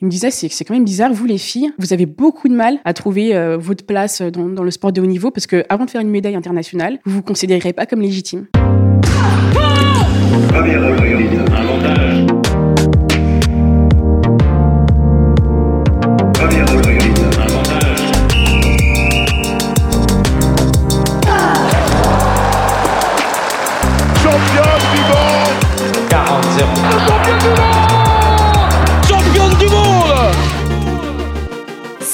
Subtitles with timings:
[0.00, 2.54] Il me disait, c'est c'est quand même bizarre, vous les filles, vous avez beaucoup de
[2.54, 5.64] mal à trouver euh, votre place dans, dans le sport de haut niveau parce que
[5.68, 8.46] avant de faire une médaille internationale, vous vous considérez pas comme légitime.
[10.50, 12.33] Championne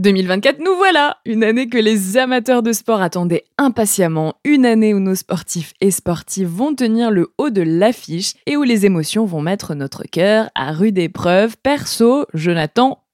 [0.00, 5.00] 2024, nous voilà Une année que les amateurs de sport attendaient impatiemment, une année où
[5.00, 9.42] nos sportifs et sportives vont tenir le haut de l'affiche et où les émotions vont
[9.42, 11.56] mettre notre cœur à rude épreuve.
[11.62, 12.50] Perso, je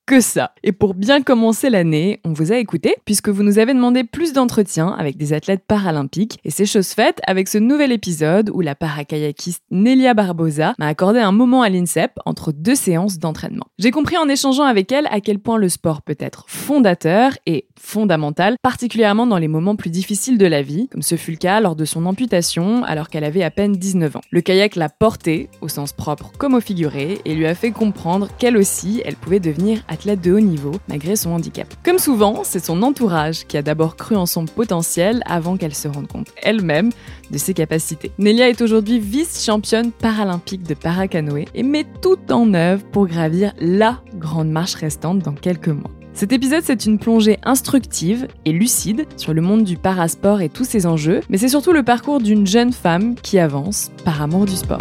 [0.07, 0.53] que ça.
[0.63, 4.33] Et pour bien commencer l'année, on vous a écouté puisque vous nous avez demandé plus
[4.33, 8.77] d'entretiens avec des athlètes paralympiques et c'est chose faite avec ce nouvel épisode où la
[8.77, 13.67] paracayakiste Nelia Barbosa m'a accordé un moment à l'INSEP entre deux séances d'entraînement.
[13.81, 17.67] J'ai compris en échangeant avec elle à quel point le sport peut être fondateur et
[17.87, 21.61] fondamental, particulièrement dans les moments plus difficiles de la vie, comme ce fut le cas
[21.61, 24.21] lors de son amputation alors qu'elle avait à peine 19 ans.
[24.31, 28.29] Le kayak l'a portée, au sens propre comme au figuré, et lui a fait comprendre
[28.39, 31.73] qu'elle aussi, elle pouvait devenir athlète de haut niveau malgré son handicap.
[31.85, 35.87] Comme souvent, c'est son entourage qui a d'abord cru en son potentiel avant qu'elle se
[35.87, 36.91] rende compte elle-même
[37.31, 38.11] de ses capacités.
[38.19, 44.03] Nelia est aujourd'hui vice-championne paralympique de paracanoë et met tout en œuvre pour gravir la
[44.15, 45.96] grande marche restante dans quelques mois.
[46.17, 50.65] Cet épisode, c'est une plongée instructive et lucide sur le monde du parasport et tous
[50.65, 54.57] ses enjeux, mais c'est surtout le parcours d'une jeune femme qui avance par amour du
[54.57, 54.81] sport.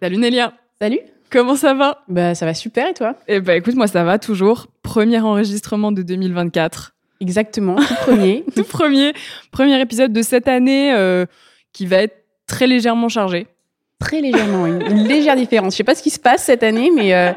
[0.00, 2.02] Salut Nelia Salut Comment ça va?
[2.08, 3.16] Bah ça va super et toi?
[3.28, 4.68] Eh ben écoute, moi ça va toujours.
[4.82, 6.94] Premier enregistrement de 2024.
[7.20, 8.46] Exactement, tout premier.
[8.56, 9.12] Tout premier,
[9.50, 11.26] premier épisode de cette année euh,
[11.74, 13.46] qui va être très légèrement chargé.
[14.04, 15.72] Très légèrement, une, une légère différence.
[15.74, 17.32] Je sais pas ce qui se passe cette année, mais euh,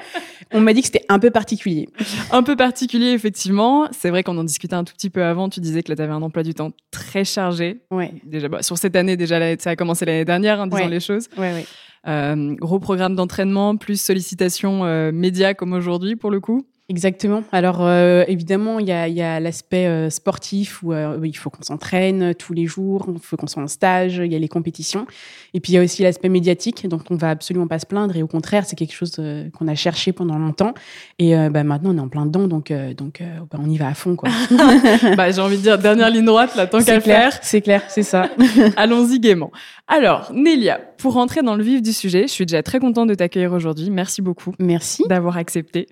[0.53, 1.87] on m'a dit que c'était un peu particulier.
[2.31, 3.87] Un peu particulier, effectivement.
[3.91, 5.49] C'est vrai qu'on en discutait un tout petit peu avant.
[5.49, 7.81] Tu disais que là, tu avais un emploi du temps très chargé.
[7.91, 10.83] Ouais, Déjà, bah, sur cette année, déjà, là, ça a commencé l'année dernière, en disant
[10.83, 10.89] Ouais.
[10.89, 11.27] les choses.
[11.37, 11.65] ouais, ouais.
[12.07, 16.65] Euh, gros programme d'entraînement, plus sollicitation euh, média comme aujourd'hui, pour le coup.
[16.89, 17.43] Exactement.
[17.51, 21.49] Alors euh, évidemment, il y a, y a l'aspect euh, sportif où euh, il faut
[21.49, 24.47] qu'on s'entraîne tous les jours, il faut qu'on soit en stage, il y a les
[24.47, 25.05] compétitions.
[25.53, 28.15] Et puis il y a aussi l'aspect médiatique, dont on va absolument pas se plaindre.
[28.15, 30.73] Et au contraire, c'est quelque chose euh, qu'on a cherché pendant longtemps.
[31.19, 33.69] Et euh, bah, maintenant, on est en plein dedans, donc, euh, donc euh, bah, on
[33.69, 34.15] y va à fond.
[34.15, 34.29] quoi.
[35.17, 37.39] bah, j'ai envie de dire, dernière ligne droite, là, tant qu'à C'est le clair, faire.
[37.41, 38.29] c'est clair, c'est ça.
[38.77, 39.51] Allons-y gaiement.
[39.87, 43.15] Alors, Nélia, pour rentrer dans le vif du sujet, je suis déjà très contente de
[43.15, 43.89] t'accueillir aujourd'hui.
[43.89, 45.03] Merci beaucoup Merci.
[45.07, 45.87] d'avoir accepté.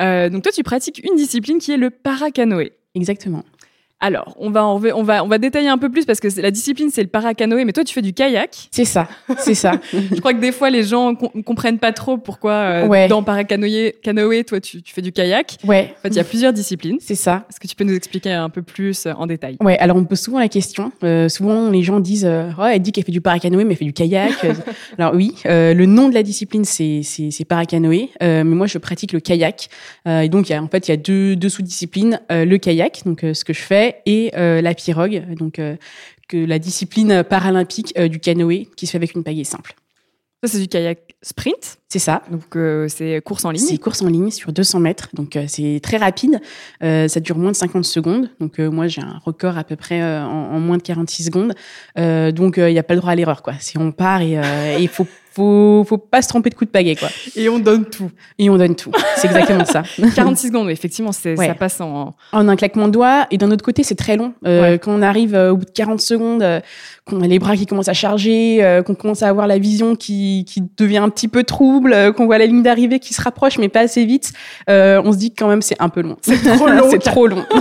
[0.00, 2.72] Euh, donc toi, tu pratiques une discipline qui est le paracanoë.
[2.94, 3.44] Exactement.
[4.00, 6.50] Alors, on va, en- on va, on va détailler un peu plus parce que la
[6.50, 8.68] discipline, c'est le paracanoë, mais toi, tu fais du kayak.
[8.70, 9.72] C'est ça, c'est ça.
[9.92, 13.08] Je crois que des fois, les gens com- comprennent pas trop pourquoi euh, Ouais.
[13.08, 15.56] dans paracanoë, canoë, toi, tu, tu fais du kayak.
[15.64, 16.96] Ouais, En fait, il y a plusieurs disciplines.
[17.00, 17.44] c'est ça.
[17.50, 19.56] Est-ce que tu peux nous expliquer un peu plus euh, en détail?
[19.60, 20.92] Ouais, alors on me pose souvent la question.
[21.04, 23.78] Euh, souvent, les gens disent euh, ouais, elle dit qu'elle fait du paracanoë, mais elle
[23.78, 24.32] fait du kayak.
[24.44, 24.54] Euh,
[24.98, 28.78] alors oui, euh, le nom de la discipline c'est c'est paracanoë, euh, mais moi je
[28.78, 29.68] pratique le kayak.
[30.08, 32.44] Euh, et donc il y a, en fait il y a deux deux sous-disciplines euh,
[32.44, 35.76] le kayak, donc ce que je fais, et euh, la pirogue, donc euh,
[36.28, 39.74] que la discipline paralympique euh, du canoë qui se fait avec une pagaie simple.
[40.42, 41.78] Ça, c'est du kayak sprint?
[41.90, 42.22] C'est ça.
[42.30, 43.66] Donc, euh, c'est course en ligne?
[43.66, 46.40] C'est course en ligne sur 200 mètres, donc euh, c'est très rapide.
[46.82, 50.02] Euh, ça dure moins de 50 secondes, donc moi j'ai un record à peu près
[50.02, 51.52] en, en moins de 46 secondes.
[51.96, 53.52] Donc il n'y a pas le droit à l'erreur, quoi.
[53.58, 54.38] Si on part et
[54.78, 57.08] il faut faut faut pas se tromper de coup de pagaie, quoi.
[57.36, 58.10] Et on donne tout.
[58.38, 58.90] Et on donne tout.
[59.16, 59.82] C'est exactement ça.
[60.14, 61.46] 46 secondes, effectivement, c'est, Ouais.
[61.46, 62.14] ça passe en.
[62.32, 63.26] En un claquement de doigts.
[63.30, 64.32] Et d'un autre côté, c'est très long.
[64.46, 64.78] Euh, Ouais.
[64.78, 66.60] Quand on arrive euh, au bout de 40 secondes, euh,
[67.06, 69.96] qu'on a les bras qui commencent à charger, euh, qu'on commence à avoir la vision
[69.96, 73.22] qui, qui devient un petit peu trouble, euh, qu'on voit la ligne d'arrivée qui se
[73.22, 74.32] rapproche mais pas assez vite,
[74.68, 76.16] euh, on se dit que quand même c'est un peu long.
[76.22, 76.88] C'est trop long.
[76.90, 77.44] c'est trop long.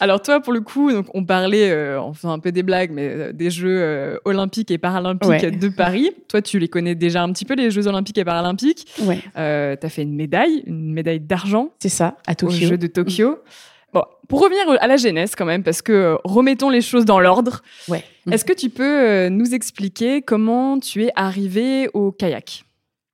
[0.00, 2.90] Alors toi, pour le coup, donc on parlait, euh, en faisant un peu des blagues,
[2.92, 5.50] mais euh, des Jeux euh, olympiques et paralympiques Ouais.
[5.50, 6.10] de Paris.
[6.28, 8.86] Toi, tu les connais déjà un petit peu, les Jeux olympiques et paralympiques.
[9.02, 12.66] Ouais, Euh, tu as fait une médaille, une médaille d'argent c'est ça, à aux Tokyo.
[12.68, 13.38] Jeux de Tokyo.
[13.92, 17.62] Bon, pour revenir à la genèse quand même, parce que remettons les choses dans l'ordre.
[17.88, 18.04] Ouais.
[18.30, 22.64] Est-ce que tu peux nous expliquer comment tu es arrivé au kayak?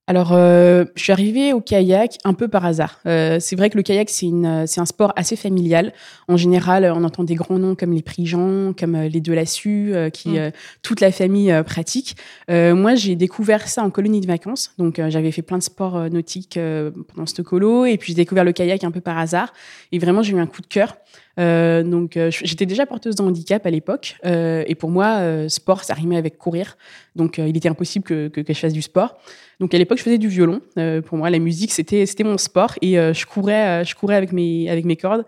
[0.06, 3.00] Alors, euh, je suis arrivée au kayak un peu par hasard.
[3.06, 5.94] Euh, c'est vrai que le kayak, c'est, une, c'est un sport assez familial.
[6.28, 10.10] En général, on entend des grands noms comme les Prigents, comme euh, les Delassus, euh,
[10.10, 10.50] qui Mm.
[10.82, 12.16] toute la famille euh, pratique.
[12.50, 14.72] Euh, moi, j'ai découvert ça en colonie de vacances.
[14.78, 17.86] Donc, euh, j'avais fait plein de sports euh, nautiques euh, pendant ce colo.
[17.86, 19.52] Et puis, j'ai découvert le kayak un peu par hasard.
[19.92, 20.96] Et vraiment, j'ai eu un coup de cœur.
[21.38, 24.16] Euh, donc, euh, j'étais déjà porteuse de handicap à l'époque.
[24.24, 26.76] Euh, et pour moi, sport, ça rimait avec courir.
[27.16, 29.16] Donc, il était impossible que, que, que je fasse du sport.
[29.60, 30.60] Donc, à l'époque, je faisais du violon.
[31.06, 32.74] Pour moi, la musique, c'était mon sport.
[32.82, 35.24] Et je courais, je courais avec mes avec mes cordes.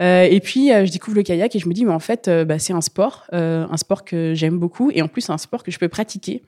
[0.00, 2.28] Euh, et puis, euh, je découvre le kayak et je me dis, mais en fait,
[2.28, 4.90] bah, c'est un sport, un sport que j'aime beaucoup.
[4.92, 6.42] Et en plus, un sport que je peux pratiquer.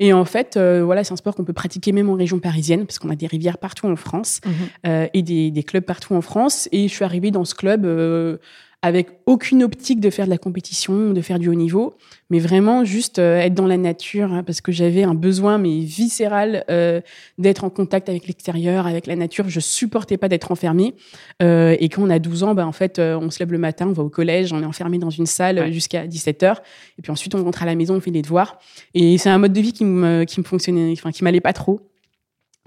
[0.00, 2.86] Et en fait, euh, voilà, c'est un sport qu'on peut pratiquer même en région parisienne,
[2.86, 4.40] parce qu'on a des rivières partout en France
[4.86, 6.68] euh, et des, des clubs partout en France.
[6.72, 8.38] Et je suis arrivée dans ce club euh,
[8.82, 11.92] avec aucune optique de faire de la compétition, de faire du haut niveau,
[12.30, 15.80] mais vraiment juste euh, être dans la nature, hein, parce que j'avais un besoin mais
[15.80, 17.02] viscéral euh,
[17.36, 19.48] d'être en contact avec l'extérieur, avec la nature.
[19.48, 20.94] Je supportais pas d'être enfermée.
[21.42, 23.58] Euh, et quand on a 12 ans, bah, en fait, euh, on se lève le
[23.58, 25.72] matin, on va au collège, on est enfermé dans une salle Ouais.
[25.72, 26.62] jusqu'à 17 heures,
[26.98, 28.58] et puis ensuite on rentre à la maison, on fait des devoirs.
[28.94, 31.52] Et c'est un mode de vie qui me, qui me fonctionnait, enfin qui m'allait pas
[31.52, 31.89] trop.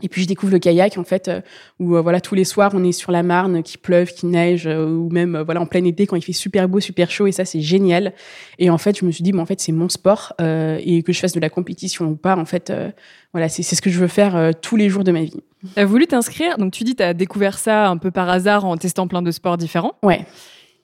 [0.02, 1.42] Et puis je découvre le kayak en fait, euh,
[1.80, 4.66] où euh, voilà tous les soirs on est sur la Marne, qu'il pleuve, qu'il neige,
[4.66, 7.32] euh, ou même voilà en plein été quand il fait super beau, super chaud, et
[7.32, 8.14] ça c'est génial.
[8.58, 11.04] Et en fait je me suis dit bon en fait c'est mon sport euh, et
[11.04, 12.90] que je fasse de la compétition ou pas, en fait euh,
[13.34, 15.42] voilà c'est c'est ce que je veux faire euh, tous les jours de ma vie.
[15.76, 19.08] T'as voulu t'inscrire, donc tu dis t'as découvert ça un peu par hasard en testant
[19.08, 19.94] plein de sports différents.
[20.02, 20.26] Ouais.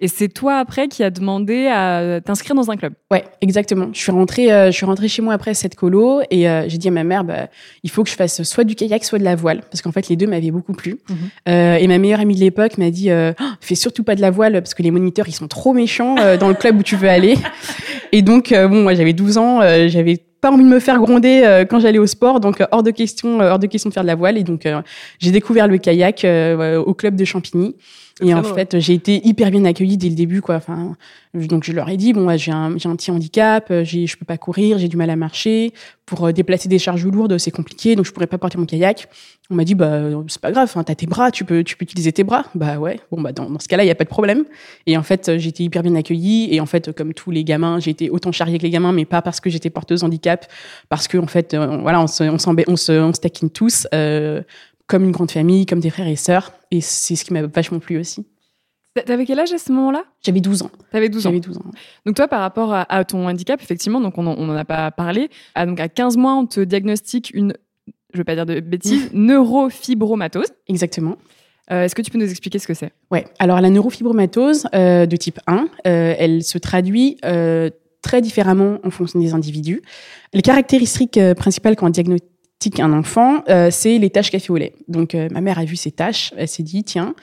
[0.01, 2.93] Et c'est toi après qui as demandé à t'inscrire dans un club.
[3.11, 3.89] Ouais, exactement.
[3.91, 6.77] Je suis rentrée, euh, je suis rentrée chez moi après cette colo et euh, j'ai
[6.77, 7.47] dit à ma mère, bah,
[7.83, 10.07] il faut que je fasse soit du kayak, soit de la voile, parce qu'en fait
[10.07, 10.99] les deux m'avaient beaucoup plu.
[11.09, 11.17] Mhm.
[11.49, 14.21] Euh, et ma meilleure amie de l'époque m'a dit, euh, Oh, fais surtout pas de
[14.21, 16.83] la voile parce que les moniteurs ils sont trop méchants euh, dans le club où
[16.83, 17.35] tu veux aller.
[18.11, 20.99] Et donc euh, bon, moi j'avais 12 ans, euh, j'avais pas envie de me faire
[20.99, 23.93] gronder euh, quand j'allais au sport, donc hors de question, euh, hors de question de
[23.93, 24.37] faire de la voile.
[24.37, 24.81] Et donc euh,
[25.19, 27.75] j'ai découvert le kayak euh, au club de Champigny.
[28.21, 30.55] Et en fait, j'ai été hyper bien accueillie dès le début, quoi.
[30.55, 30.95] Enfin,
[31.33, 34.17] donc je leur ai dit bon, ouais, j'ai un, un petit handicap, euh, j'ai, je
[34.17, 35.73] peux pas courir, j'ai du mal à marcher.
[36.05, 39.07] Pour euh, déplacer des charges lourdes, c'est compliqué, donc je pourrais pas porter mon kayak.
[39.51, 41.83] On m'a dit bah c'est pas grave, enfin, t'as tes bras, tu peux, tu peux
[41.83, 42.45] utiliser tes bras.
[42.55, 44.43] Bah ouais, bon bah dans, dans ce cas-là, il y a pas de problème.
[44.85, 46.53] Et en fait, j'ai été hyper bien accueillie.
[46.53, 49.05] Et en fait, comme tous les gamins, j'ai été autant charriée que les gamins, mais
[49.05, 50.45] pas parce que j'étais porteuse handicap,
[50.89, 52.37] parce que en fait, euh, voilà, on se, on
[52.67, 53.87] on se, on se taquine tous.
[53.93, 54.41] euh,
[54.89, 57.79] comme une grande famille, comme des frères et sœurs, et c'est ce qui m'a vachement
[57.79, 58.25] plu aussi.
[58.95, 60.03] T'a- T'avais quel âge à ce moment-là?
[60.25, 60.71] J'avais 12 ans.
[60.91, 61.29] T'avais 12 ans.
[61.29, 61.71] J'avais 12 ans.
[62.05, 64.65] Donc toi, par rapport à, à ton handicap, effectivement, donc on en, on en a
[64.65, 65.29] pas parlé.
[65.55, 67.53] À, donc à 15 mois, on te diagnostique une,
[68.13, 70.47] je vais pas dire de bêtises, neurofibromatose.
[70.67, 71.17] Exactement.
[71.71, 72.91] Euh, Est-ce que tu peux nous expliquer ce que c'est?
[73.11, 73.25] Ouais.
[73.37, 77.17] Alors la neurofibromatose euh, de type 1, euh, elle se traduit
[78.01, 79.81] très différemment en fonction des individus.
[80.33, 82.28] Les caractéristiques principales quand on diagnostique
[82.79, 84.73] un enfant, euh, c'est les taches café au lait.
[84.87, 87.15] Donc euh, ma mère a vu ces taches, elle s'est dit tiens.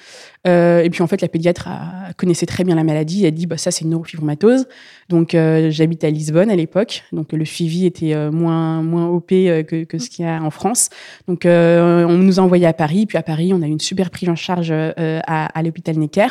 [0.46, 1.68] Euh, et puis en fait la pédiatre
[2.16, 4.66] connaissait très bien la maladie, elle a dit bah ça c'est une neurofibromatose.
[5.08, 5.36] Donc
[5.70, 10.08] j'habite à Lisbonne à l'époque, donc le suivi était moins moins OP que, que ce
[10.08, 10.88] qu'il y a en France.
[11.28, 14.10] Donc on nous a envoyé à Paris, puis à Paris on a eu une super
[14.10, 16.28] prise en charge à, l'hôpital Necker.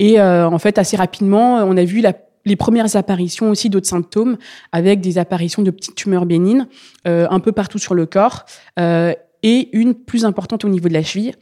[0.00, 2.12] Et en fait assez rapidement on a vu la
[2.44, 4.36] les premières apparitions aussi d'autres symptômes,
[4.72, 6.66] avec des apparitions de petites tumeurs bénignes
[7.06, 8.44] euh, un peu partout sur le corps,
[8.78, 11.34] euh, et une plus importante au niveau de la cheville,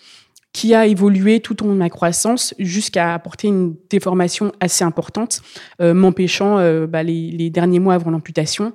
[0.52, 5.40] qui a évolué tout au long de ma croissance jusqu'à apporter une déformation assez importante,
[5.80, 8.72] euh, m'empêchant euh, bah, les, les derniers mois avant l'amputation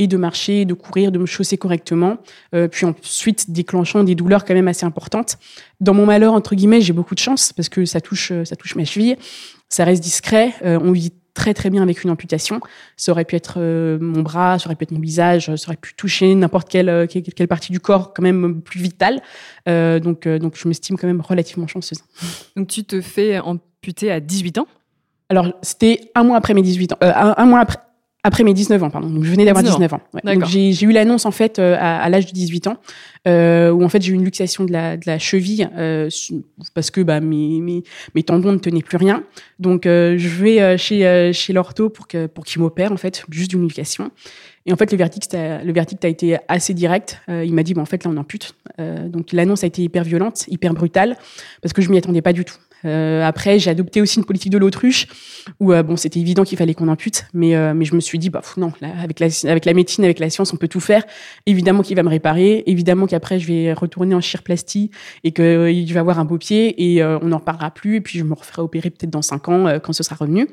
[0.00, 2.16] et de marcher, de courir, de me chausser correctement,
[2.54, 5.36] euh, puis ensuite déclenchant des douleurs quand même assez importantes.
[5.80, 8.76] Dans mon malheur entre guillemets, j'ai beaucoup de chance parce que ça touche, ça touche
[8.76, 9.16] ma cheville,
[9.68, 12.60] ça reste discret, euh, on vit très très bien avec une amputation.
[12.96, 15.76] Ça aurait pu être euh, mon bras, ça aurait pu être mon visage, ça aurait
[15.76, 19.22] pu toucher n'importe quelle, euh, quelle, quelle partie du corps quand même plus vitale.
[19.68, 22.00] Euh, donc, euh, donc je m'estime quand même relativement chanceuse.
[22.56, 24.66] Donc tu te fais amputer à 18 ans?
[25.28, 27.78] Alors c'était un mois après mes 18 ans, euh, un, un mois après.
[28.22, 29.08] Après mes 19 ans, pardon.
[29.08, 29.78] Donc, je venais d'avoir 19 ans.
[29.78, 30.00] 19 ans.
[30.12, 30.34] Ouais.
[30.34, 32.76] Donc, j'ai j'ai eu l'annonce, en fait, euh, à, à l'âge de 18 ans,
[33.26, 36.10] euh, où, en fait, j'ai eu une luxation de la, de la cheville, euh,
[36.74, 37.82] parce que bah, mes, mes,
[38.14, 39.24] mes tendons ne tenaient plus rien.
[39.58, 42.96] Donc, euh, je vais euh, chez, euh, chez l'ortho pour que pour qu'il m'opère, en
[42.98, 44.10] fait, juste d'une luxation.
[44.66, 47.20] Et en fait, le verdict, a, le verdict a été assez direct.
[47.28, 48.54] Euh, il m'a dit, bah, en fait, là, on ampute.
[48.78, 51.16] Euh, donc, l'annonce a été hyper violente, hyper brutale,
[51.62, 52.56] parce que je m'y attendais pas du tout.
[52.84, 55.06] Euh, après, j'ai adopté aussi une politique de l'autruche,
[55.58, 58.18] où euh, bon, c'était évident qu'il fallait qu'on ampute, mais euh, mais je me suis
[58.18, 60.80] dit, bah non, là, avec la avec la médecine, avec la science, on peut tout
[60.80, 61.04] faire.
[61.46, 64.90] Évidemment qu'il va me réparer, évidemment qu'après je vais retourner en chirplastie
[65.24, 67.96] et que euh, il va avoir un beau pied et euh, on n'en reparlera plus.
[67.96, 70.48] Et puis je me referai opérer peut-être dans cinq ans euh, quand ce sera revenu.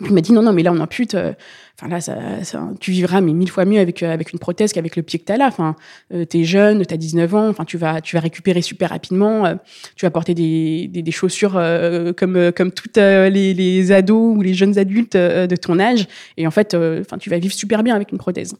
[0.00, 1.14] Il m'a dit non, non, mais là, on ampute.
[1.14, 1.32] euh,
[1.78, 4.72] Enfin, là, ça, ça- tu vivras, mais mille fois mieux avec, euh, avec une prothèse
[4.72, 5.46] qu'avec le pied que tu as là.
[5.48, 5.74] Enfin,
[6.12, 7.48] euh, t'es jeune, t'as 19 ans.
[7.48, 9.44] Enfin, tu vas, tu vas récupérer super rapidement.
[9.46, 9.54] euh,
[9.96, 11.60] tu vas porter des, des, des chaussures
[12.16, 16.06] comme, comme toutes les, les ados ou les jeunes adultes de ton âge.
[16.36, 18.54] Et en fait, enfin, tu vas vivre super bien avec une prothèse.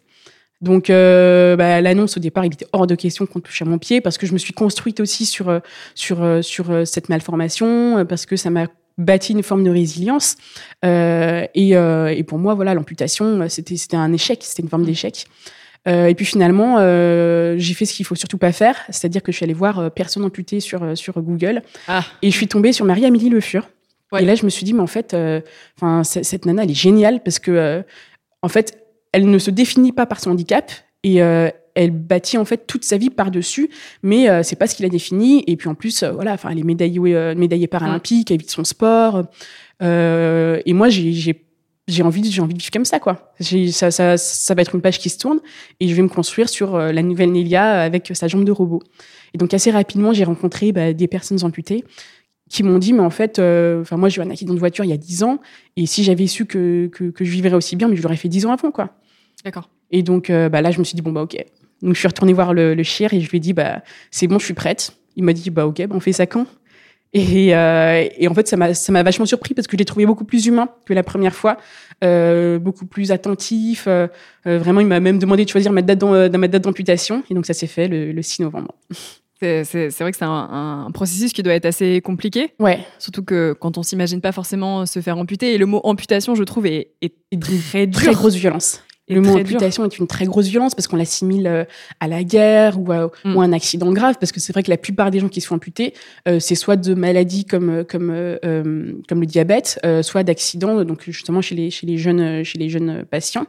[0.61, 3.79] Donc, euh, bah, l'annonce au départ, il était hors de question qu'on touche à mon
[3.79, 5.61] pied parce que je me suis construite aussi sur
[5.95, 8.67] sur sur cette malformation parce que ça m'a
[8.99, 10.37] bâti une forme de résilience.
[10.85, 14.69] Euh, et, euh, et pour moi, voilà, l'amputation, euh, c'était c'était un échec, c'était une
[14.69, 15.27] forme d'échec.
[15.87, 16.79] Euh, et puis finalement,
[17.59, 20.25] j'ai fait ce qu'il faut surtout pas faire, c'est-à-dire que je suis allée voir personne
[20.25, 22.05] amputée sur sur Google Ah.
[22.23, 23.69] et je suis tombée sur Marie-Amélie Le Fur.
[24.13, 24.23] Ouais.
[24.23, 25.15] Et là, je me suis dit, mais en fait,
[25.77, 27.83] enfin, cette nana, elle est géniale parce que,
[28.41, 28.79] en fait,
[29.13, 30.73] elle ne se définit pas par son handicap
[31.05, 33.69] et euh, elle bâtit en fait toute sa vie par dessus,
[34.03, 35.43] mais euh, c'est pas ce qu'il a défini.
[35.47, 38.47] Et puis en plus, euh, voilà, enfin, elle est médaillée, euh, médaillée paralympique, elle vit
[38.47, 39.25] de son sport.
[39.83, 41.03] Euh, et moi, j'ai
[42.03, 43.33] envie, de- j'ai envie de vivre comme ça, quoi.
[43.41, 45.41] Ça, ça, ça va être une page qui se tourne
[45.81, 48.81] et je vais me construire sur euh, la nouvelle Nelia avec sa jambe de robot.
[49.35, 51.85] Et donc assez rapidement, j'ai rencontré bah, des personnes amputées
[52.49, 54.91] qui m'ont dit, mais en fait, enfin moi j'ai eu un accident de voiture il
[54.91, 55.41] y a 10 ans
[55.77, 58.29] et si j'avais su que, que, que je vivrais aussi bien, mais je l'aurais fait
[58.29, 58.91] 10 ans avant, quoi.
[59.45, 59.71] D'accord.
[59.91, 61.37] Et donc bah, là, je me suis dit, bon, bah ok.
[61.85, 64.27] Donc je suis retournée voir le, le chir et je lui ai dit, bah c'est
[64.27, 64.93] bon, je suis prête.
[65.17, 66.47] Il m'a dit, bah ok, bah, on fait ça quand?
[67.13, 70.25] Et, euh, et en fait, ça m'a vachement surpris parce que je l'ai trouvé beaucoup
[70.25, 71.59] plus humain que la première fois,
[72.03, 73.85] euh, beaucoup plus attentif.
[73.87, 74.09] euh,
[74.45, 77.23] vraiment, il m'a même demandé de choisir ma date d'am- ma date d'amputation.
[77.31, 78.75] Et donc ça s'est fait le, le 6 novembre.
[79.41, 79.63] C'est
[80.01, 82.81] vrai que c'est un, un processus qui doit être assez compliqué, Ouais.
[82.99, 85.53] surtout que quand on s'imagine pas forcément se faire amputer.
[85.55, 88.01] Et le mot amputation, je trouve, est, est très dur.
[88.01, 88.83] Très grosse violence.
[89.09, 89.41] Le mot dur.
[89.41, 91.65] amputation est une très grosse violence parce qu'on l'assimile euh,
[92.01, 93.37] à la guerre ou à, Mm.
[93.37, 95.41] ou à un accident grave parce que c'est vrai que la plupart des gens qui
[95.43, 95.93] se font amputer
[96.27, 100.23] euh, c'est soit de maladies comme euh, comme euh, euh, comme le diabète euh, soit
[100.23, 103.47] d'accidents donc justement chez les chez les jeunes chez les jeunes patients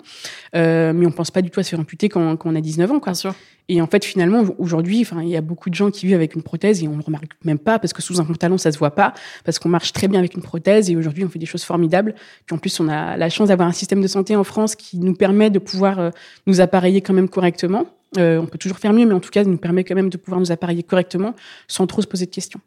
[0.56, 2.62] Euh, mais on pense pas du tout à se faire amputer quand, quand on a
[2.62, 3.12] 19 ans quoi.
[3.14, 3.36] Bien sûr.
[3.68, 6.36] Et en fait, finalement, aujourd'hui, enfin, il y a beaucoup de gens qui vivent avec
[6.36, 8.78] une prothèse et on ne remarque même pas parce que sous un pantalon, ça se
[8.78, 11.46] voit pas, parce qu'on marche très bien avec une prothèse et aujourd'hui, on fait des
[11.46, 12.14] choses formidables.
[12.46, 15.00] Puis en plus, on a la chance d'avoir un système de santé en France qui
[15.00, 16.10] nous permet de pouvoir euh,
[16.46, 17.88] nous appareiller quand même correctement.
[18.18, 20.10] Euh, on peut toujours faire mieux, mais en tout cas, ça nous permet quand même
[20.10, 21.34] de pouvoir nous appareiller correctement
[21.68, 22.62] sans trop se poser de questions.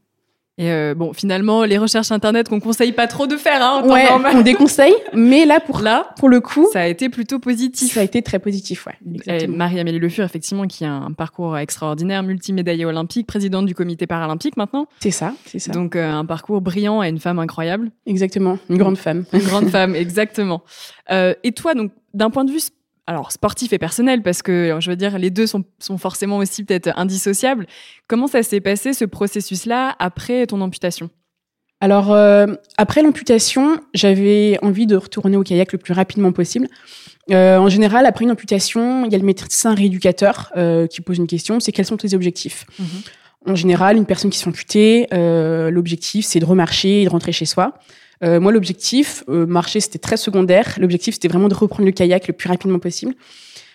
[0.58, 3.82] Et euh, bon, finalement, les recherches internet qu'on conseille pas trop de faire hein, en
[3.82, 4.32] temps Ouais, normal.
[4.36, 7.92] on déconseille, mais là, pour, Là, pour le coup, ça a été plutôt positif.
[7.92, 8.86] ça a été très positif.
[8.86, 9.46] Ouais.
[9.46, 14.56] Marie-Amélie Le Fur, effectivement, qui a un parcours extraordinaire, multimédaillée olympique, présidente du comité paralympique
[14.56, 14.86] maintenant.
[14.98, 15.70] C'est ça, c'est ça.
[15.70, 17.92] Donc, euh, un parcours brillant et une femme incroyable.
[18.06, 19.24] Exactement, une grande femme.
[19.32, 20.62] Une grande femme, exactement.
[21.12, 22.60] Euh, et toi, donc, d'un point de vue,
[23.08, 26.62] alors sportif et personnel, parce que je veux dire, les deux sont, sont forcément aussi
[26.62, 27.66] peut-être indissociables.
[28.06, 31.08] Comment ça s'est passé ce processus-là après ton amputation?
[31.80, 32.46] Alors, euh,
[32.76, 36.68] après l'amputation, j'avais envie de retourner au kayak le plus rapidement possible.
[37.30, 41.16] Euh, en général, après une amputation, il y a le médecin rééducateur euh, qui pose
[41.16, 42.66] une question, c'est quels sont tes objectifs?
[43.46, 47.10] En général, une personne qui se fait amputer, euh, l'objectif, c'est de remarcher et de
[47.10, 47.74] rentrer chez soi.
[48.24, 50.76] Euh, moi, l'objectif, euh, marcher, c'était très secondaire.
[50.80, 53.14] L'objectif, c'était vraiment de reprendre le kayak le plus rapidement possible.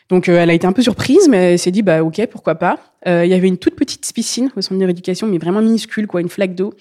[0.10, 2.56] Donc, euh, elle a été un peu surprise, mais elle s'est dit, bah ok, pourquoi
[2.56, 2.80] pas.
[3.08, 6.08] Euh, Il y avait une toute petite piscine au centre de rééducation, mais vraiment minuscule,
[6.08, 6.74] quoi, une flaque d'eau.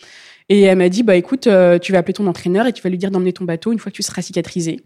[0.49, 2.91] Et elle m'a dit, bah écoute, euh, tu vas appeler ton entraîneur et tu vas
[2.91, 4.81] lui dire d'emmener ton bateau une fois que tu seras cicatrisé.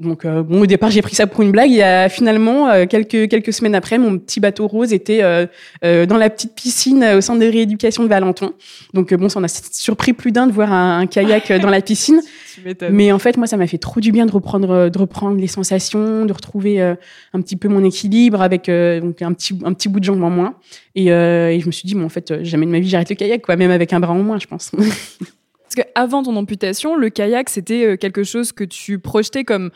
[0.00, 1.70] Donc euh, bon, au départ, j'ai pris ça pour une blague.
[1.72, 5.46] Et euh, finalement, euh, quelques quelques semaines après, mon petit bateau rose était euh,
[5.84, 8.54] euh, dans la petite piscine au centre de rééducation de Valenton.
[8.94, 11.58] Donc euh, bon, ça en a surpris plus d'un de voir un, un kayak euh,
[11.58, 12.20] dans la piscine.
[12.90, 15.46] Mais en fait, moi, ça m'a fait trop du bien de reprendre, de reprendre les
[15.46, 16.94] sensations, de retrouver euh,
[17.34, 20.22] un petit peu mon équilibre avec euh, donc un petit, un petit bout de jambe
[20.22, 20.54] en moins.
[20.94, 23.10] Et, euh, et je me suis dit, bon, en fait, jamais de ma vie j'arrête
[23.10, 24.72] le kayak, quoi, même avec un bras en moins, je pense.
[25.72, 29.70] Parce qu'avant ton amputation, le kayak, c'était euh, quelque chose que tu projetais comme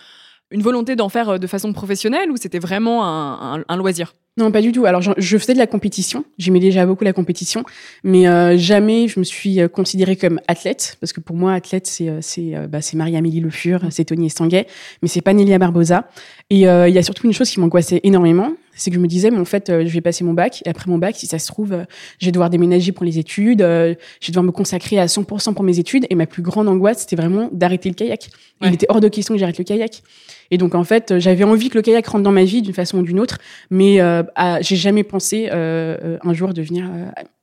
[0.50, 4.12] une volonté d'en faire euh, de façon professionnelle ou c'était vraiment un, un- un loisir?
[4.36, 4.84] Non, pas du tout.
[4.84, 6.24] Alors, je, je faisais de la compétition.
[6.38, 7.62] J'aimais déjà beaucoup la compétition,
[8.02, 11.86] mais euh, jamais je me suis euh, considérée comme athlète, parce que pour moi, athlète,
[11.86, 14.66] c'est euh, c'est euh, bah, c'est Marie-Amélie Le Fur, c'est Tony Estanguet,
[15.02, 16.08] mais c'est pas Nélia Barbosa.
[16.50, 19.06] Et euh, il y a surtout une chose qui m'angoissait énormément, c'est que je me
[19.06, 21.26] disais, mais en fait, euh, je vais passer mon bac, et après mon bac, si
[21.26, 21.84] ça se trouve, euh,
[22.18, 25.54] je vais devoir déménager pour les études, euh, je vais devoir me consacrer à 100%
[25.54, 28.28] pour mes études, et ma plus grande angoisse, c'était vraiment d'arrêter le kayak.
[28.60, 28.68] Ouais.
[28.68, 30.02] Il était hors de question que j'arrête le kayak.
[30.50, 32.98] Et donc, en fait, j'avais envie que le kayak rentre dans ma vie d'une façon
[32.98, 33.38] ou d'une autre,
[33.70, 34.22] mais euh,
[34.60, 36.88] j'ai jamais pensé euh, euh, un jour devenir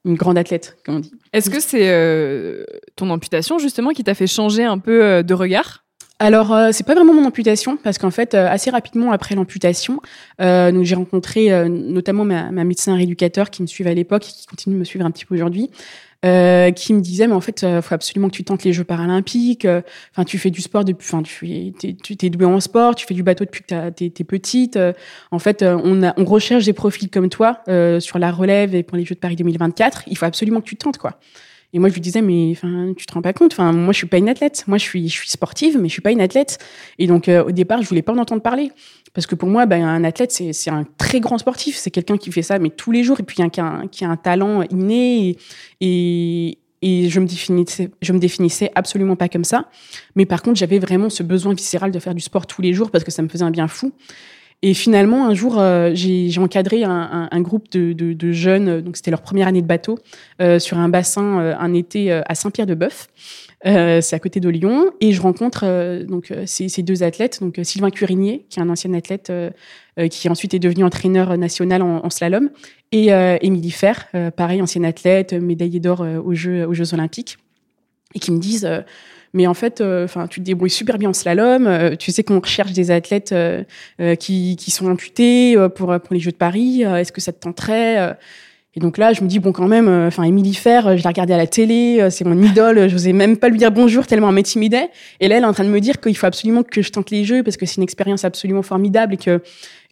[0.05, 1.13] une grande athlète, comme on dit.
[1.34, 2.65] Est-ce que c'est
[2.96, 5.84] ton amputation justement qui t'a fait changer un peu de regard?
[6.24, 10.00] Alors, euh, c'est pas vraiment mon amputation, parce qu'en fait, euh, assez rapidement après l'amputation,
[10.40, 14.32] euh, j'ai rencontré euh, notamment ma, ma médecin rééducateur qui me suivait à l'époque et
[14.32, 15.72] qui continue de me suivre un petit peu aujourd'hui,
[16.24, 18.84] euh, qui me disait, mais en fait, il faut absolument que tu tentes les Jeux
[18.84, 19.66] paralympiques.
[19.66, 22.60] euh, Enfin, tu fais du sport depuis, enfin, tu es, t'es- tu t'es doué en
[22.60, 24.78] sport, tu fais du bateau depuis que t'es t'es petite.
[24.78, 24.94] euh,
[25.32, 28.75] en fait, euh, on, a, on recherche des profils comme toi euh, sur la relève
[28.75, 30.04] et pour les Jeux de Paris 2024.
[30.06, 31.20] Il faut absolument que tu tentes, quoi.
[31.74, 33.54] Et moi, je lui disais, mais enfin, tu te rends pas compte?
[33.54, 34.66] Enfin, moi, je suis pas une athlète.
[34.68, 36.58] Moi, je suis, je suis sportive, mais je suis pas une athlète.
[37.00, 38.72] Et donc, euh, au départ, je voulais pas en entendre parler.
[39.13, 41.75] Parce que pour moi, ben, un athlète, c'est c'est un très grand sportif.
[41.78, 44.04] C'est quelqu'un qui fait ça, mais tous les jours, et puis qui a, un- qui
[44.06, 45.38] a un talent inné.
[45.82, 49.70] Et, et, et je me définissais, je me définissais absolument pas comme ça.
[50.16, 52.90] Mais par contre, j'avais vraiment ce besoin viscéral de faire du sport tous les jours
[52.92, 53.92] parce que ça me faisait un bien fou.
[54.63, 59.24] Et finalement, un jour, euh, j'ai encadré un, groupe de, jeunes, euh, donc c'était leur
[59.24, 59.98] première année de bateau,
[60.39, 63.08] euh, sur un bassin un été à Saint-Pierre-de-Bœuf.
[63.63, 64.91] C'est à côté de Lyon.
[65.01, 69.32] Et je rencontre donc ces, deux athlètes, donc Sylvain Curigné, qui est un ancien athlète,
[70.10, 72.50] qui ensuite est devenu entraîneur national en, slalom,
[72.91, 73.10] et
[73.41, 77.38] Émilie Fer, pareil, ancienne athlète, médaillée d'or aux Jeux Olympiques,
[78.15, 78.68] et qui me disent...
[79.33, 81.67] euh, mais en fait, euh, enfin, tu te débrouilles super bien en slalom.
[81.67, 83.63] euh, tu sais qu'on recherche des athlètes euh,
[84.00, 86.83] euh, qui, qui sont amputés euh, pour pour les Jeux de Paris.
[86.85, 88.13] euh, Est-ce que ça te tenterait euh?
[88.73, 89.89] Et donc là, je me dis bon, quand même.
[89.89, 91.97] euh, Enfin, Émilie Fer, euh, je l'ai regardée à la télé.
[92.00, 92.77] euh, c'est mon idole.
[92.77, 94.89] euh, Je n'osais même pas lui dire bonjour tellement elle m'intimidait.
[95.19, 97.11] Et là, elle est en train de me dire qu'il faut absolument que je tente
[97.11, 99.41] les Jeux parce que c'est une expérience absolument formidable et que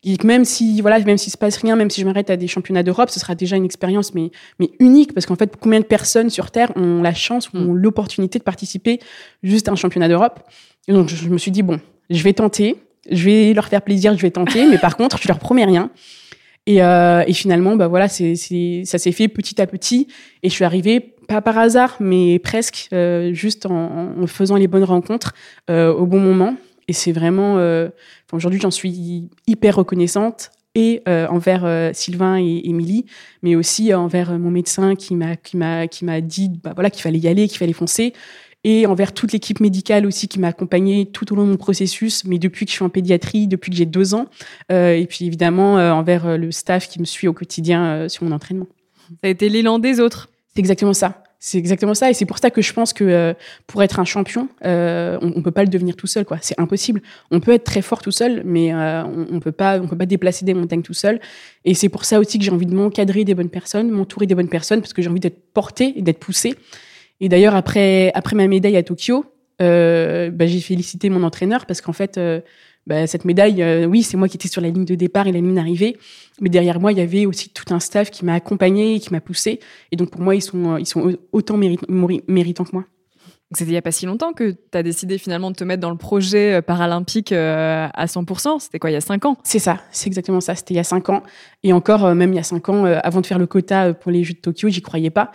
[0.04, 2.38] et que même si voilà même s'il se passe rien même si je m'arrête à
[2.38, 5.80] des championnats d'Europe ce sera déjà une expérience mais mais unique parce qu'en fait combien
[5.80, 9.00] de personnes sur terre ont la chance ou ont l'opportunité de participer
[9.44, 10.40] juste à un championnat d'Europe?
[10.88, 11.80] Et donc je me suis dit bon
[12.10, 12.78] je vais tenter
[13.12, 15.92] je vais leur faire plaisir je vais tenter mais par contre je leur promets rien.
[16.66, 20.08] Et, euh, et finalement bah voilà c'est c'est ça s'est fait petit à petit
[20.44, 24.68] et je suis arrivée pas par hasard mais presque euh, juste en, en faisant les
[24.68, 25.34] bonnes rencontres
[25.70, 26.56] euh, au bon moment
[26.90, 27.90] et c'est vraiment euh,
[28.26, 33.06] Enfin, Aujourd'hui, j'en suis hyper reconnaissante et euh, envers euh, Sylvain et Émilie,
[33.42, 37.02] mais aussi envers mon médecin qui m'a qui m'a qui m'a dit bah voilà qu'il
[37.02, 38.14] fallait y aller, qu'il fallait foncer,
[38.64, 42.24] et envers toute l'équipe médicale aussi qui m'a accompagnée tout au long de mon processus,
[42.26, 44.28] mais depuis que je suis en pédiatrie, depuis que j'ai deux ans,
[44.70, 48.68] et puis évidemment envers le staff qui me suit au quotidien sur mon entraînement.
[49.10, 50.30] Ça a été l'élan des autres.
[50.54, 51.24] C'est exactement ça.
[51.42, 53.34] C'est exactement ça, et c'est pour ça que je pense que euh,
[53.66, 56.38] pour être un champion, euh, on, on peut pas le devenir tout seul, quoi.
[56.42, 57.02] C'est impossible.
[57.32, 59.98] On peut être très fort tout seul, mais euh, on, on peut pas, on peut
[59.98, 61.22] pas déplacer des montagnes tout seul.
[61.64, 64.36] Et c'est pour ça aussi que j'ai envie de m'encadrer des bonnes personnes, m'entourer des
[64.36, 66.56] bonnes personnes, parce que j'ai envie d'être portée et d'être poussée.
[67.22, 69.26] Et d'ailleurs, après, après ma médaille à Tokyo,
[69.62, 72.40] euh, bah, j'ai félicité mon entraîneur parce qu'en fait, euh,
[72.90, 75.32] bah, cette médaille, euh, oui, c'est moi qui étais sur la ligne de départ et
[75.32, 75.96] la ligne d'arrivée,
[76.42, 79.14] mais derrière moi, il y avait aussi tout un staff qui m'a accompagné et qui
[79.14, 79.60] m'a poussé.
[79.92, 81.78] Et donc pour moi, ils sont, ils sont autant mérit-
[82.28, 82.86] méritants que moi.
[83.52, 85.82] C'était il n'y a pas si longtemps que tu as décidé finalement de te mettre
[85.82, 88.60] dans le projet euh, paralympique euh, à 100%.
[88.60, 89.38] C'était quoi, il y a 5 ans?
[89.44, 90.56] C'est ça, c'est exactement ça.
[90.56, 91.22] C'était il y a cinq ans.
[91.62, 94.24] Et encore, même il y a cinq ans, avant de faire le quota pour les
[94.24, 95.32] Jeux de Tokyo, j'y croyais pas.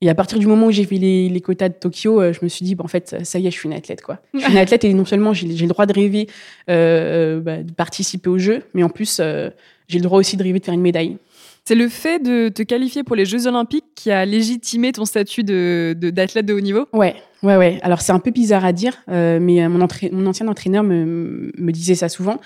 [0.00, 2.38] Et à partir du moment où j'ai fait les, les quotas de Tokyo, euh, je
[2.42, 4.00] me suis dit, bah, en fait, ça y est, je suis une athlète.
[4.02, 4.18] Quoi.
[4.34, 6.28] Je suis une athlète et non seulement j'ai le droit de rêver
[6.70, 9.50] euh, bah, de participer aux Jeux, mais en plus, euh,
[9.88, 11.16] j'ai le droit aussi de rêver de faire une médaille.
[11.64, 15.44] C'est le fait de te qualifier pour les Jeux Olympiques qui a légitimé ton statut
[15.44, 16.86] de de- d'athlète de, haut niveau?
[16.94, 17.78] Ouais, ouais, ouais.
[17.82, 20.82] Alors c'est un peu bizarre à dire, euh, mais euh, mon, entra- mon ancien entraîneur
[20.82, 22.40] me, me disait ça souvent.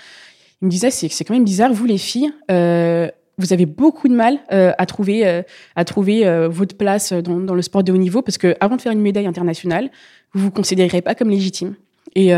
[0.61, 3.09] Il me disait c'est c'est quand même bizarre, vous les filles, euh,
[3.43, 5.43] vous avez beaucoup de mal euh, à trouver euh,
[5.75, 8.77] à trouver euh, votre place dans, dans le sport de haut niveau parce que avant
[8.77, 9.91] de faire une médaille internationale,
[10.33, 11.75] vous vous considérez pas comme légitime.
[12.15, 12.33] Et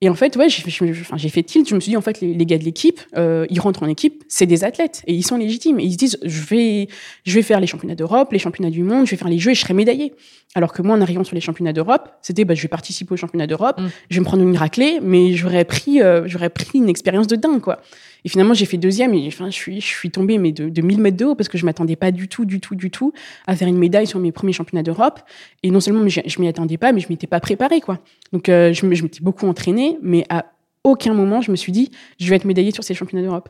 [0.00, 1.66] et en fait, ouais, j'ai fait tilt.
[1.66, 4.22] Je me suis dit, en fait, les, les gars de l'équipe, ils rentrent en équipe,
[4.28, 5.80] c'est des athlètes et ils sont légitimes.
[5.80, 6.88] Et ils se disent, je vais,
[7.24, 9.52] je vais faire les championnats d'Europe, les championnats du monde, je vais faire les jeux
[9.52, 10.12] et je serai médaillé.
[10.54, 13.16] Alors que moi, en arrivant sur les championnats d'Europe, c'était, bah, je vais participer aux
[13.16, 13.88] championnats d'Europe, Mm.
[14.10, 17.60] je vais me prendre une raclée, mais j'aurais pris, j'aurais pris une expérience de dingue,
[17.62, 17.80] quoi.
[18.24, 20.82] Et finalement, j'ai fait deuxième et enfin, je suis, je suis tombée mais de, de
[20.82, 23.12] 1000 mètres de haut parce que je m'attendais pas du tout, du tout, du tout
[23.46, 25.20] à faire une médaille sur mes premiers championnats d'Europe.
[25.62, 27.98] Et non seulement je, je m'y attendais pas, mais je m'étais pas préparée, quoi.
[28.32, 30.46] Donc, euh, je, je m'étais beaucoup entraînée, mais à
[30.84, 33.48] aucun moment je me suis dit, je vais être médaillée sur ces championnats d'Europe.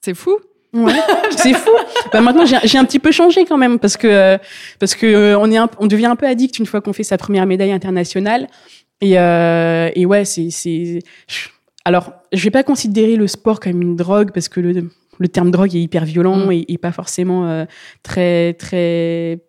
[0.00, 0.38] C'est fou.
[0.72, 0.92] Ouais,
[1.36, 1.70] c'est fou.
[2.12, 4.38] Bah maintenant j'ai un petit peu changé quand même parce que euh,
[4.78, 7.02] parce que euh, on est un, on devient un peu addict une fois qu'on fait
[7.02, 8.48] sa première médaille internationale
[9.02, 11.00] et euh, et ouais c'est c'est
[11.84, 15.50] alors je vais pas considérer le sport comme une drogue parce que le le terme
[15.50, 16.52] drogue est hyper violent Mm.
[16.52, 17.64] et, et pas forcément euh,
[18.02, 19.40] très très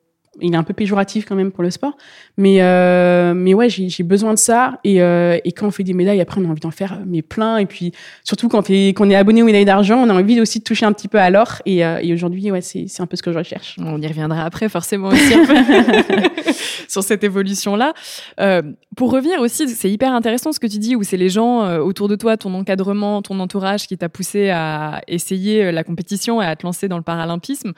[0.41, 1.95] il est un peu péjoratif quand même pour le sport.
[2.37, 4.79] Mais, euh, mais ouais, j'ai besoin de ça.
[4.83, 7.21] Et, euh, et, quand on fait des médailles, après, on a envie d'en faire mais
[7.21, 7.57] plein.
[7.57, 7.91] Et puis,
[8.23, 10.85] surtout quand on, qu'on est abonné aux médailles d'argent, on a envie aussi de toucher
[10.85, 11.61] un petit peu à l'or.
[11.65, 13.75] Et, euh, et aujourd'hui, ouais, c'est un peu ce que je recherche.
[13.79, 15.55] On y reviendra après, forcément, aussi un peu
[16.87, 17.93] sur cette évolution-là.
[18.39, 18.61] Euh,
[18.95, 21.79] pour revenir aussi, c'est hyper intéressant ce que tu dis, où c'est les gens euh,
[21.79, 26.45] autour de toi, ton encadrement, ton entourage qui t'a poussé à essayer la compétition et
[26.45, 27.73] à te lancer dans le paralympisme.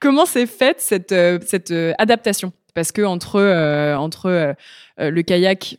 [0.00, 2.52] Comment s'est faite cette, euh, cette euh, adaptation?
[2.74, 4.54] Parce que entre, euh, entre
[4.98, 5.78] le kayak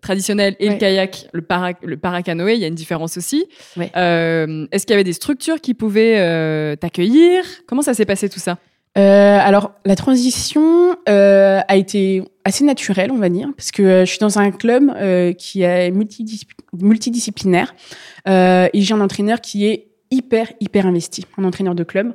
[0.00, 3.46] traditionnel et le kayak, le, para, le paracanoë, il y a une différence aussi.
[3.76, 7.44] Est-ce qu'il y avait des structures qui pouvaient t'accueillir?
[7.66, 8.56] Comment ça s'est passé tout ça?
[8.94, 14.38] Alors la transition a été assez naturelle, on va dire, parce que je suis dans
[14.38, 14.94] un club
[15.36, 17.74] qui est multidisciplinaire.
[18.26, 22.14] Et j'ai un entraîneur qui est hyper hyper investi, un entraîneur de club.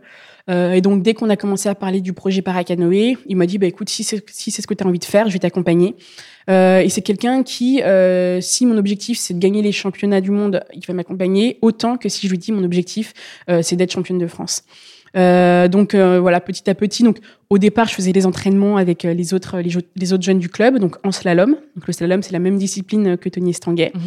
[0.49, 3.58] Euh, et donc, dès qu'on a commencé à parler du projet Paracanoë, il m'a dit,
[3.58, 5.95] bah, écoute, si c'est si ce que tu as envie de faire, je vais t'accompagner.
[6.49, 10.31] Euh, et c'est quelqu'un qui, euh, si mon objectif c'est de gagner les championnats du
[10.31, 13.13] monde, il va m'accompagner autant que si je lui dis mon objectif
[13.49, 14.63] euh, c'est d'être championne de France.
[15.17, 17.03] Euh, donc euh, voilà, petit à petit.
[17.03, 20.49] Donc au départ, je faisais les entraînements avec les autres les, les, autres jeunes du
[20.49, 21.55] club, donc en slalom.
[21.75, 23.91] Donc le slalom, c'est la même discipline que Tony Estanguet.
[23.95, 24.01] Mhm.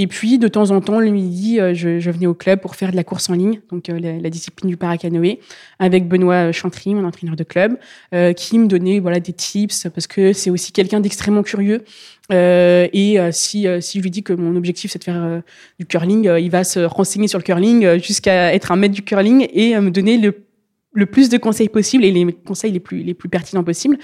[0.00, 2.76] Et puis, de temps en temps, le midi, euh, je, je, venais au club pour
[2.76, 5.40] faire de la course en ligne, donc euh, la, la, discipline du paracanoë,
[5.80, 7.76] avec Benoît Chantry, mon entraîneur de club,
[8.14, 11.82] euh, qui me donnait voilà des tips parce que c'est aussi quelqu'un d'extrêmement curieux.
[12.32, 15.42] Euh, et si, si je lui dis que mon objectif c'est de faire
[15.80, 19.48] du curling, il va se renseigner sur le curling jusqu'à être un maître du curling
[19.52, 20.44] et me donner le
[20.92, 23.98] le plus de conseils possible et les conseils les plus les plus pertinents possibles.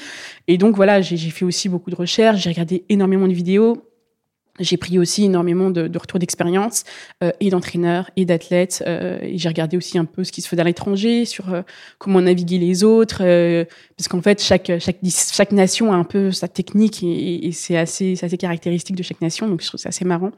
[0.49, 3.85] Et donc voilà, j'ai fait aussi beaucoup de recherches, j'ai regardé énormément de vidéos,
[4.61, 6.85] j'ai pris aussi énormément de, de retours d'expérience
[7.23, 8.85] euh, et d'entraîneurs et d'athlètes.
[8.87, 11.63] Euh, j'ai regardé aussi un peu ce qui se faisait à l'étranger, sur euh,
[11.99, 13.65] comment naviguer les autres, euh,
[13.97, 14.99] parce qu'en fait chaque chaque
[15.33, 19.03] chaque nation a un peu sa technique et, et c'est assez c'est assez caractéristique de
[19.03, 19.49] chaque nation.
[19.49, 20.31] Donc je trouve c'est assez marrant.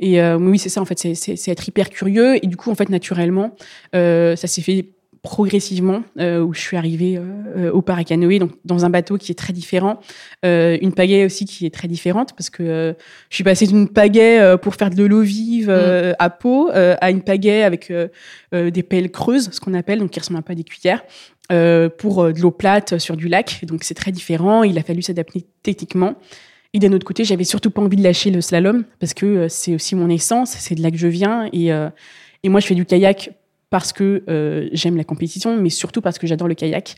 [0.00, 2.88] Et oui, c'est ça en fait, c'est être hyper curieux et du coup en fait
[2.88, 3.54] naturellement
[3.92, 4.86] ça s'est fait
[5.22, 9.36] progressivement euh, où je suis arrivée euh, au paracanoë, donc dans un bateau qui est
[9.36, 10.00] très différent,
[10.44, 12.92] euh, une pagaie aussi qui est très différente parce que euh,
[13.30, 16.16] je suis passée d'une pagaie euh, pour faire de l'eau vive mm.
[16.18, 17.92] à peau à une pagaie avec
[18.52, 21.04] des pelles creuses, ce qu'on appelle, donc qui ressemblent un peu à des cuillères,
[21.98, 23.64] pour de l'eau plate sur du lac.
[23.64, 24.62] Donc c'est très différent.
[24.64, 26.14] Il a fallu s'adapter techniquement.
[26.72, 29.74] Et d'un autre côté, j'avais surtout pas envie de lâcher le slalom parce que c'est
[29.74, 31.70] aussi mon essence, c'est de là que je viens et
[32.44, 33.30] et moi, je fais du kayak
[33.72, 36.94] parce que euh, j'aime la compétition, mais surtout parce que j'adore le kayak.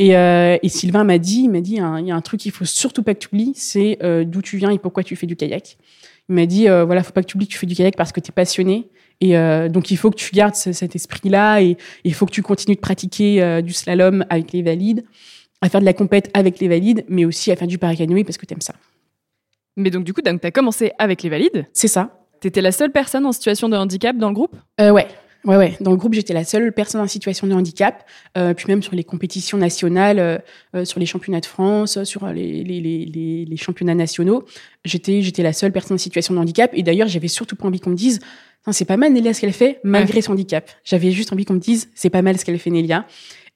[0.00, 2.50] Et, euh, et Sylvain m'a dit, il m'a dit, il y a un truc qu'il
[2.50, 5.26] faut surtout pas que tu oublies, c'est euh, d'où tu viens et pourquoi tu fais
[5.26, 5.78] du kayak.
[6.28, 8.10] Il m'a dit, voilà, faut pas que tu oublies que tu fais du kayak parce
[8.10, 8.88] que tu es passionné.
[9.20, 9.32] Et
[9.70, 12.80] donc il faut que tu gardes cet esprit-là et il faut que tu continues de
[12.80, 15.04] pratiquer du slalom avec les valides,
[15.62, 18.36] à faire de la compète avec les valides, mais aussi à faire du paracanoë parce
[18.36, 18.74] que tu aimes ça.
[19.76, 22.18] Mais donc du coup, tu as commencé avec les valides C'est ça.
[22.40, 24.54] Tu étais la seule personne en situation de handicap dans le groupe?
[24.80, 25.08] Euh, Ouais,
[25.44, 25.76] Ouais, ouais.
[25.80, 28.04] Dans le groupe, j'étais la seule personne en situation de handicap.
[28.36, 30.38] Euh, puis même sur les compétitions nationales, euh,
[30.74, 34.44] euh sur les championnats de France, sur les, les, les, les championnats nationaux,
[34.84, 36.70] j'étais j'étais la seule personne en situation de handicap.
[36.74, 38.20] Et d'ailleurs, j'avais surtout pas envie qu'on me dise
[38.72, 40.70] c'est pas mal Nélia ce qu'elle fait malgré son handicap.
[40.84, 43.06] J'avais juste envie qu'on me dise c'est pas mal ce qu'elle fait Nélia.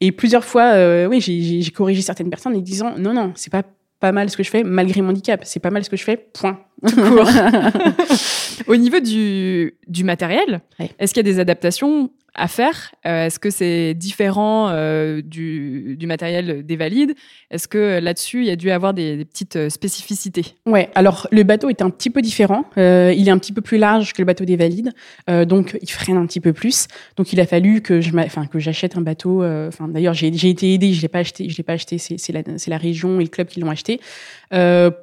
[0.00, 3.62] Et plusieurs fois, euh, oui, j'ai corrigé certaines personnes en disant non, non, c'est pas
[4.00, 5.42] pas mal ce que je fais malgré mon handicap.
[5.44, 6.58] C'est pas mal ce que je fais, point.
[8.66, 10.60] Au niveau du, du matériel,
[10.98, 12.92] est-ce qu'il y a des adaptations à faire?
[13.06, 17.14] Euh, Est-ce que c'est différent euh, du, du, matériel des valides?
[17.50, 20.56] Est-ce que là-dessus, il y a dû avoir des, des, petites euh, spécificités?
[20.66, 22.64] Ouais, alors le bateau est un petit peu différent.
[22.78, 24.92] Euh, il est un petit peu plus large que le bateau des valides,
[25.28, 26.86] euh, donc il freine un petit peu plus.
[27.16, 29.44] Donc il a fallu que je, enfin que j'achète un bateau.
[29.44, 31.98] Enfin d'ailleurs, j'ai été aidé, je l'ai pas acheté, je l'ai pas acheté.
[31.98, 34.00] C'est la, la région et le club qui l'ont acheté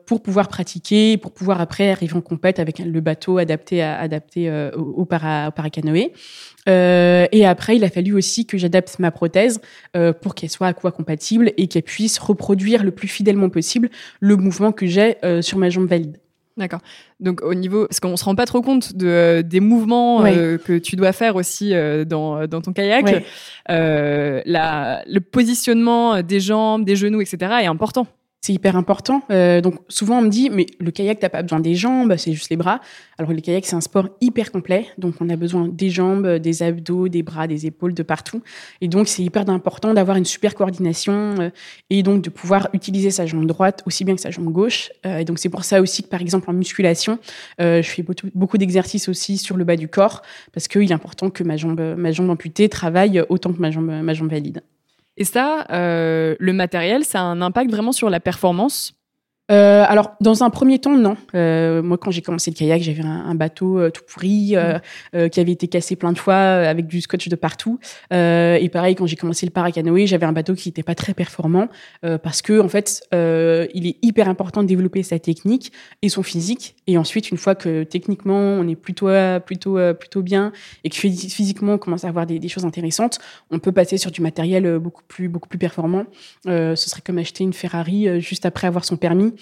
[0.06, 4.52] pour pouvoir pratiquer, pour pouvoir après arriver en compète avec le bateau adapté à adapté
[4.76, 6.12] au, au, para, au paracanoë.
[6.68, 9.62] Euh, et après, il a fallu aussi que j'adapte ma prothèse
[9.96, 14.72] euh, pour qu'elle soit aquacompatible et qu'elle puisse reproduire le plus fidèlement possible le mouvement
[14.72, 16.18] que j'ai euh, sur ma jambe valide.
[16.58, 16.82] D'accord.
[17.22, 20.58] Donc au niveau, parce qu'on se rend pas trop compte de, euh, des mouvements euh,
[20.58, 23.24] que tu dois faire aussi euh, dans, dans ton kayak.
[23.68, 27.38] La, le positionnement des jambes, des genoux, etc.
[27.62, 28.08] est important.
[28.42, 29.22] C'est hyper important.
[29.32, 32.32] Euh, donc souvent on me dit mais le kayak t'as pas besoin des jambes, c'est
[32.32, 32.80] juste les bras.
[33.18, 36.64] Alors le kayak c'est un sport hyper complet, donc on a besoin des jambes, des
[36.64, 38.42] abdos, des bras, des épaules, de partout.
[38.80, 41.50] Et donc c'est hyper important d'avoir une super coordination euh,
[41.90, 44.90] et donc de pouvoir utiliser sa jambe droite aussi bien que sa jambe gauche.
[45.06, 47.20] Euh, et donc c'est pour ça aussi que par exemple en musculation,
[47.60, 50.22] euh, je fais beaucoup, beaucoup d'exercices aussi sur le bas du corps
[50.54, 53.92] parce qu'il est important que ma jambe, ma jambe amputée travaille autant que ma jambe,
[54.02, 54.62] ma jambe valide.
[55.18, 58.94] Et ça, euh, le matériel, ça a un impact vraiment sur la performance
[59.50, 61.18] euh, alors, dans un premier temps, non.
[61.36, 64.60] Euh, moi, quand j'ai commencé le kayak, j'avais un, un bateau euh, tout pourri euh,
[64.60, 64.82] Mm.
[65.16, 67.80] euh, qui avait été cassé plein de fois avec du scotch de partout.
[68.14, 71.14] Euh, et pareil, quand j'ai commencé le paracanoë, j'avais un bateau qui n'était pas très
[71.14, 71.68] performant
[72.06, 76.10] euh, parce que, en fait, euh, il est hyper important de développer sa technique et
[76.10, 76.76] son physique.
[76.88, 79.08] Et ensuite, une fois que techniquement on est plutôt
[79.46, 80.52] plutôt plutôt bien
[80.84, 83.20] et que phys- physiquement on commence à avoir des, des choses intéressantes,
[83.52, 86.06] on peut passer sur du matériel beaucoup plus beaucoup plus performant.
[86.48, 89.34] Euh, ce serait comme acheter une Ferrari juste après avoir son permis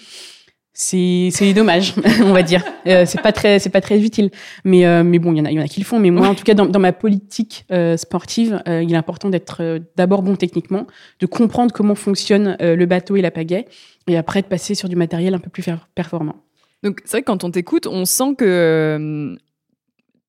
[0.78, 2.62] c'est dommage on va dire.
[2.86, 4.30] Euh, c'est pas très c'est pas très utile.
[4.64, 5.98] Mais euh, mais bon il y en a il y en a qui le font.
[5.98, 9.80] Mais moi en tout cas dans, dans ma politique euh, sportive il est important d'être
[9.96, 10.86] d'abord bon techniquement
[11.20, 13.66] de comprendre comment fonctionne le bateau et la pagaie
[14.06, 16.36] et après de passer sur du matériel un peu plus performant.
[16.84, 19.36] Donc c'est vrai que quand on t'écoute, on sent que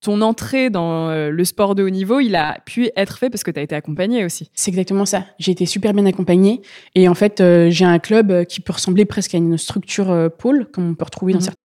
[0.02, 3.44] ton entrée dans euh, le sport de haut niveau, il a pu être fait parce
[3.44, 4.50] que tu as été accompagné aussi.
[4.54, 6.62] c'est exactement ça j'ai été super bien accompagnée
[6.96, 10.10] et en fait euh, j'ai un club euh, qui peut ressembler presque à une structure
[10.10, 11.44] euh, pôle comme on peut retrouver dans Mhm.
[11.46, 11.56] certains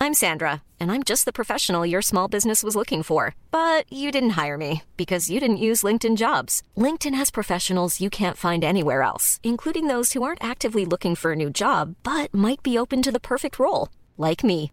[0.00, 3.36] I'm Sandra, and I'm just the professional your small business was looking for.
[3.52, 6.60] But you didn't hire me because you didn't use LinkedIn jobs.
[6.76, 11.30] LinkedIn has professionals you can't find anywhere else, including those who aren't actively looking for
[11.30, 14.72] a new job but might be open to the perfect role, like me.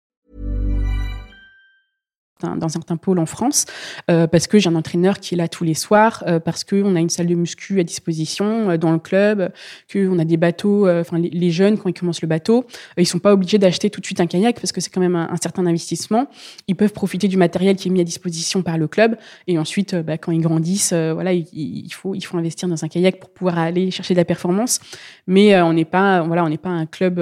[2.41, 2.51] today.
[2.57, 3.65] dans certains pôles en France,
[4.09, 6.95] euh, parce que j'ai un entraîneur qui est là tous les soirs, euh, parce qu'on
[6.95, 9.51] a une salle de muscu à disposition euh, dans le club,
[9.91, 12.65] qu'on a des bateaux, euh, enfin les, jeunes quand ils commencent le bateau,
[12.97, 15.15] ils sont pas obligés d'acheter tout de suite un kayak parce que c'est quand même
[15.15, 16.27] un, certain investissement.
[16.67, 19.95] Ils peuvent profiter du matériel qui est mis à disposition par le club et ensuite,
[19.95, 23.57] bah, quand ils grandissent, voilà, il, faut il faut investir dans un kayak pour pouvoir
[23.57, 24.79] aller chercher de la performance.
[25.27, 27.19] Mais on n'est pas voilà, on n'est pas un club.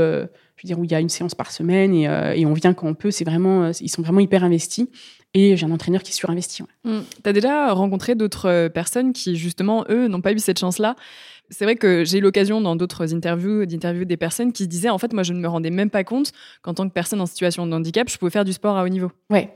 [0.59, 2.53] Je veux dire, où il y a une séance par semaine et, euh, et on
[2.53, 3.11] vient quand on peut.
[3.11, 4.87] C'est vraiment, euh, ils sont vraiment hyper investis.
[5.33, 6.63] Et j'ai un entraîneur qui est surinvesti.
[6.63, 6.99] ouais.
[7.23, 10.95] Tu as déjà rencontré d'autres euh, personnes qui, justement, eux, n'ont pas eu cette chance-là?
[11.49, 14.89] C'est vrai que j'ai eu l'occasion dans d'autres interviews d'interviewer des personnes qui se disaient
[14.89, 17.25] en fait moi je ne me rendais même pas compte qu'en tant que personne en
[17.25, 19.11] situation de handicap je pouvais faire du sport à haut niveau.
[19.31, 19.51] Ouais.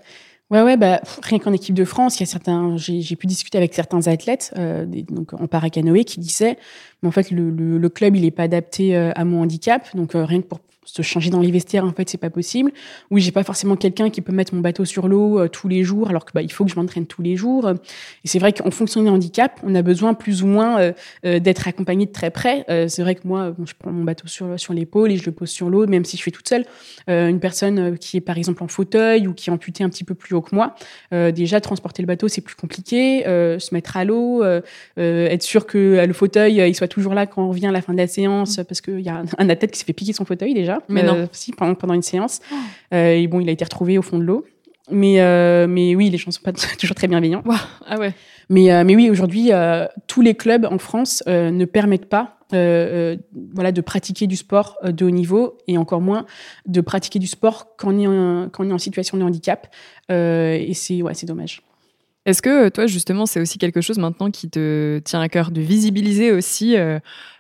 [0.50, 3.58] Ouais, ouais, bah, rien qu'en équipe de France, il y a certains, j'ai pu discuter
[3.58, 6.58] avec certains athlètes, euh, donc en paracanoë, qui disaient,
[7.02, 10.14] mais en fait, le, le, le club, il est pas adapté à mon handicap, donc
[10.14, 12.72] euh, rien que pour se changer dans les vestiaires, en fait, c'est pas possible.
[13.12, 15.84] Oui, j'ai pas forcément quelqu'un qui peut mettre mon bateau sur l'eau euh, tous les
[15.84, 17.70] jours, alors que bah, il faut que je m'entraîne tous les jours.
[17.70, 20.94] Et c'est vrai qu'en fonction des handicaps, on a besoin plus ou moins euh,
[21.26, 22.66] euh, d'être accompagné de très près.
[22.88, 25.32] C'est vrai que moi, bon, je prends mon bateau sur sur l'épaule et je le
[25.32, 26.66] pose sur l'eau, même si je suis toute seule.
[27.08, 30.16] Une personne qui est par exemple en fauteuil ou qui est amputée un petit peu
[30.16, 30.76] plus haut que moi,
[31.12, 34.44] déjà transporter le bateau c'est plus compliqué, se mettre à l'eau,
[34.98, 37.94] être sûr que le fauteuil il soit toujours là quand on revient à la fin
[37.94, 40.26] de la séance, parce qu'il y a un, un athlète qui s'est fait piquer son
[40.26, 41.30] fauteuil déjà, Mais Euh, non.
[41.32, 42.40] si pendant, pendant une séance,
[42.94, 44.46] Euh, et bon il a été retrouvé au fond de l'eau.
[44.92, 47.42] Mais, euh, mais oui, les gens sont pas toujours très bienveillants.
[47.88, 48.14] Ah ouais.
[48.50, 52.38] Mais, euh, mais oui, aujourd'hui, euh, tous les clubs en France euh, ne permettent pas
[52.54, 53.18] euh, euh,
[53.54, 56.26] voilà, de pratiquer du sport euh, de haut niveau et encore moins
[56.68, 59.68] de pratiquer du sport quand on est en, quand on est en situation de handicap.
[60.12, 61.62] Euh, et c'est ouais, c'est dommage.
[62.26, 65.60] Est-ce que toi justement c'est aussi quelque chose maintenant qui te tient à cœur de
[65.60, 67.00] visibiliser aussi euh,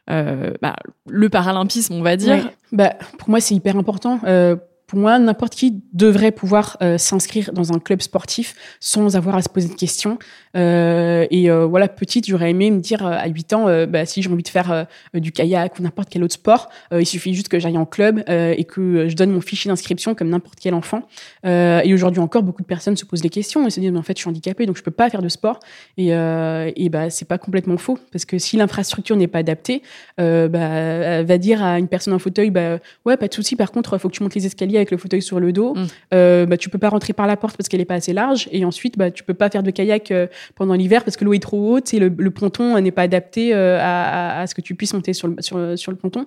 [0.09, 0.75] euh, bah,
[1.07, 2.51] le paralympisme on va dire?
[2.73, 4.19] Bah, pour moi, c'est hyper important.
[4.25, 4.55] Euh,
[4.93, 9.41] pour moi, n'importe qui devrait pouvoir euh, s'inscrire dans un club sportif sans avoir à
[9.41, 10.19] se poser de questions.
[10.55, 14.29] Euh, et euh, voilà, petite, j'aurais aimé me dire à 8 ans, bah, si j'ai
[14.29, 17.79] envie de faire du kayak ou n'importe quel autre sport, il suffit juste que j'aille
[17.79, 21.07] en club et que je donne mon fichier d'inscription comme n'importe quel enfant.
[21.43, 24.03] Et aujourd'hui encore, beaucoup de personnes se posent des questions et se disent, mais en
[24.03, 25.59] fait, je suis handicapée, donc je peux pas faire de sport.
[25.97, 29.81] Et, et bah, c'est pas complètement faux, parce que si l'infrastructure n'est pas adaptée,
[30.19, 33.55] bah, va dire à une personne en fauteuil, bah, ouais, pas de souci.
[33.55, 35.73] Par contre, faut que tu montes les escaliers avec le fauteuil sur le dos.
[35.75, 35.87] Mm.
[36.13, 38.47] Euh, bah, tu peux pas rentrer par la porte parce qu'elle est pas assez large.
[38.51, 41.33] Et ensuite, bah, tu peux pas faire de kayak euh, pendant l'hiver parce que l'eau
[41.33, 44.55] est trop haute et le, le ponton n'est pas adapté euh, à, à- à ce
[44.55, 46.25] que tu puisses monter sur le, sur, sur le ponton.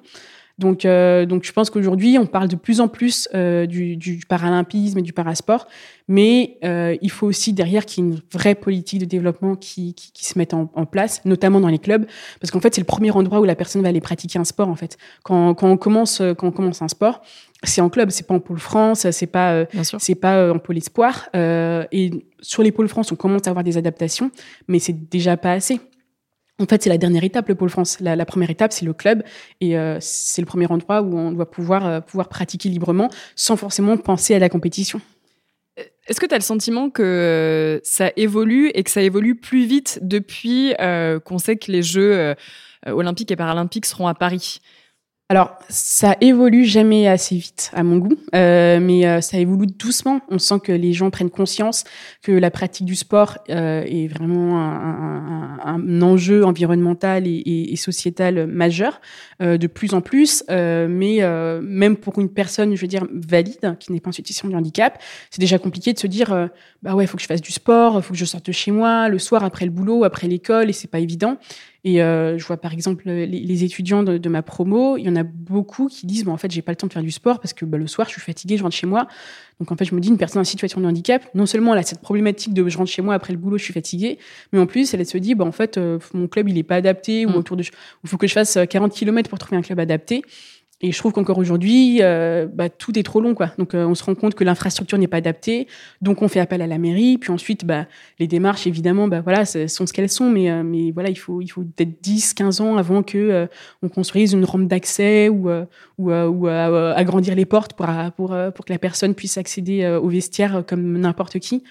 [0.59, 4.21] Donc, euh, donc, je pense qu'aujourd'hui, on parle de plus en plus euh, du, du
[4.27, 5.67] paralympisme et du parasport,
[6.09, 9.95] mais euh, il faut aussi derrière qu'il y ait une vraie politique de développement qui,
[9.95, 12.07] qui, qui se mette en, en place, notamment dans les clubs,
[12.41, 14.69] parce qu'en fait, c'est le premier endroit où la personne va aller pratiquer un sport.
[14.69, 17.21] En fait, quand, quand on commence, quand on commence un sport,
[17.63, 19.67] c'est en club, c'est pas en pôle France, c'est pas euh,
[19.99, 21.29] c'est pas euh, en pôle espoir.
[21.35, 24.31] Euh, et sur les pôles France, on commence à avoir des adaptations,
[24.69, 25.81] mais c'est déjà pas assez.
[26.59, 27.99] En fait, c'est la dernière étape, le pôle France.
[28.01, 29.23] La, première étape, c'est le club,
[29.61, 33.57] et euh, c'est le premier endroit où on doit pouvoir euh, pouvoir pratiquer librement, sans
[33.57, 35.01] forcément penser à la compétition.
[36.07, 39.99] Est-ce que tu as le sentiment que ça évolue et que ça évolue plus vite
[40.01, 42.35] depuis qu'on sait que les Jeux
[42.87, 44.61] olympiques et paralympiques seront à Paris?
[45.29, 50.21] Alors, ça évolue jamais assez vite, à mon goût, euh, mais euh, ça évolue doucement.
[50.31, 51.83] On sent que les gens prennent conscience
[52.23, 57.75] que la pratique du sport euh, est vraiment un, un, un, enjeu environnemental et, et,
[57.75, 59.01] sociétal majeur,
[59.43, 60.45] euh, de plus en plus.
[60.49, 61.19] Euh, mais
[61.61, 65.03] même pour une personne, je veux dire, valide, qui n'est pas en situation de handicap,
[65.33, 66.49] c'est déjà compliqué de se dire,
[66.85, 68.53] bah ouais, il faut que je fasse du sport, il faut que je sorte de
[68.53, 71.37] chez moi le soir après le boulot, après l'école, et c'est pas évident.
[71.89, 75.09] Et euh, je vois par exemple les, les étudiants de, de, ma promo, il y
[75.09, 77.13] en a beaucoup qui disent bon, en fait, j'ai pas le temps de faire du
[77.13, 79.07] sport parce que bah, le soir, je suis fatiguée, je rentre chez moi.
[79.61, 81.79] Donc en fait, je me dis une personne en situation de handicap, non seulement elle
[81.79, 84.19] a cette problématique de je rentre chez moi après le boulot, je suis fatiguée,
[84.53, 86.75] mais en plus, elle se dit bah, en fait, euh, mon club il est pas
[86.75, 87.31] adapté mmh.
[87.31, 90.23] ou autour de, il faut que je fasse 40 km pour trouver un club adapté.
[90.83, 93.51] Et je trouve qu'encore aujourd'hui, euh, bah, tout est trop long, quoi.
[93.57, 95.69] Donc, euh, on se rend compte que l'infrastructure n'est pas adaptée,
[96.03, 97.17] donc on fait appel à la mairie.
[97.17, 97.87] Puis ensuite, bah,
[98.19, 101.41] les démarches, évidemment, bah, voilà, sont ce qu'elles sont, mais, euh, mais voilà, il faut,
[101.41, 103.47] il faut peut-être 10, 15 ans avant que euh,
[103.83, 105.49] on construise une rampe d'accès ou,
[105.99, 110.63] ou, ou agrandir les portes pour, pour, pour que la personne puisse accéder au vestiaire
[110.67, 111.63] comme n'importe qui.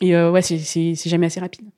[0.00, 1.68] Et ouais, c'est jamais assez rapide.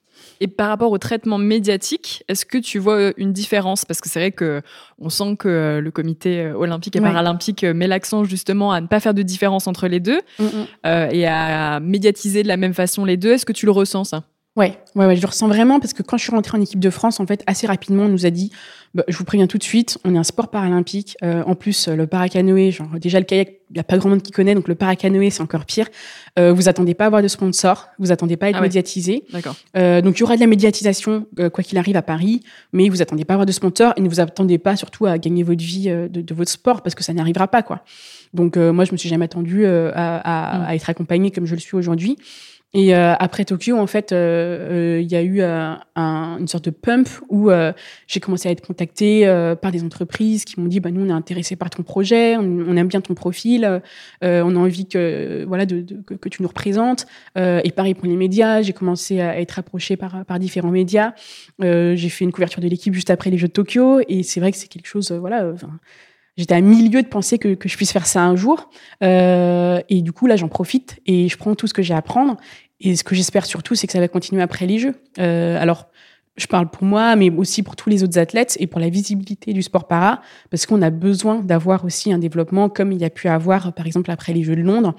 [0.41, 3.85] Et par rapport au traitement médiatique, est-ce que tu vois une différence?
[3.85, 4.63] Parce que c'est vrai que
[4.99, 7.07] on sent que le comité olympique et ouais.
[7.07, 10.67] paralympique met l'accent justement à ne pas faire de différence entre les deux mm -hmm.
[10.87, 13.33] euh, et à médiatiser de la même façon les deux.
[13.33, 14.23] Est-ce que tu le ressens ça?
[14.57, 16.79] Ouais, ouais, ouais, je le ressens vraiment parce que quand je suis rentrée en équipe
[16.79, 18.53] de France, en fait, assez rapidement, on nous a dit,
[18.95, 21.17] bah, je vous préviens tout de suite, on est un sport paralympique.
[21.25, 24.23] Euh, en plus, le paracanoë, genre déjà le kayak, il y a pas grand monde
[24.23, 25.89] qui connaît, donc le paracanoë, c'est encore pire.
[26.39, 28.67] Euh, vous attendez pas à avoir de sponsor, vous attendez pas à être ah ouais.
[28.67, 29.25] médiatisé.
[29.33, 29.57] D'accord.
[29.77, 32.89] Euh, donc il y aura de la médiatisation euh, quoi qu'il arrive à Paris, mais
[32.89, 35.43] vous attendez pas à avoir de sponsor et ne vous attendez pas surtout à gagner
[35.43, 37.85] votre vie euh, de, de, votre sport parce que ça n'arrivera pas quoi.
[38.33, 40.65] Donc euh, moi, je me suis jamais attendue à, à, mmh.
[40.67, 42.19] à, être accompagnée comme je le suis aujourd'hui.
[42.77, 46.65] Et euh, après Tokyo, en fait, il euh, euh, y a eu un, une sorte
[46.65, 47.51] de pump où
[48.09, 49.25] j'ai commencé à être contactée
[49.63, 52.77] par des entreprises qui m'ont dit, bah nous, on est intéressé par ton projet, on,
[52.77, 53.81] aime bien ton profil,
[54.23, 57.07] on a envie que voilà de, de, que, que, tu nous représentes.
[57.37, 61.13] et pareil pour les médias, j'ai commencé à être approchée par par différents médias.
[61.61, 64.51] j'ai fait une couverture de l'équipe juste après les Jeux de Tokyo, et c'est vrai
[64.51, 65.55] que c'est quelque chose, voilà.
[66.37, 68.69] J'étais à milieu de penser que, que, je puisse faire ça un jour.
[69.05, 71.99] Euh, et du coup, là, j'en profite et je prends tout ce que j'ai à
[71.99, 72.39] apprendre.
[72.81, 74.95] Et ce que j'espère surtout, c'est que ça va continuer après les Jeux.
[75.19, 75.89] Euh, alors,
[76.37, 79.53] je parle pour moi, mais aussi pour tous les autres athlètes et pour la visibilité
[79.53, 83.11] du sport para, parce qu'on a besoin d'avoir aussi un développement comme il y a
[83.11, 84.97] pu avoir, par exemple, après les Jeux de Londres.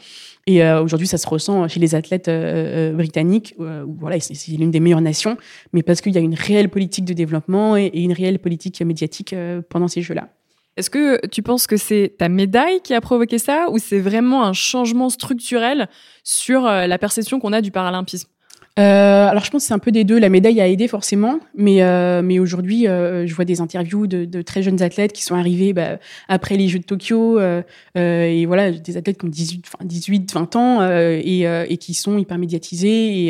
[0.47, 3.55] Et euh, aujourd'hui, ça se ressent chez les athlètes euh, britanniques.
[3.59, 5.37] Euh, voilà, c'est l'une des meilleures nations,
[5.73, 8.81] mais parce qu'il y a une réelle politique de développement et, et une réelle politique
[8.81, 9.35] médiatique
[9.69, 10.29] pendant ces Jeux-là.
[10.77, 14.43] Est-ce que tu penses que c'est ta médaille qui a provoqué ça ou c'est vraiment
[14.43, 15.87] un changement structurel
[16.23, 18.29] sur euh, la perception qu'on a du paralympisme?
[18.77, 20.19] Euh, alors je pense que c'est un peu des deux.
[20.19, 24.25] La médaille a aidé forcément, mais euh, mais aujourd'hui euh, je vois des interviews de,
[24.25, 27.61] de, très jeunes athlètes qui sont arrivés bah, après les Jeux de Tokyo euh,
[27.97, 32.17] euh, et voilà des athlètes qui ont 18, 18 20 ans et, et qui sont
[32.17, 33.27] hyper médiatisés.
[33.27, 33.29] Et,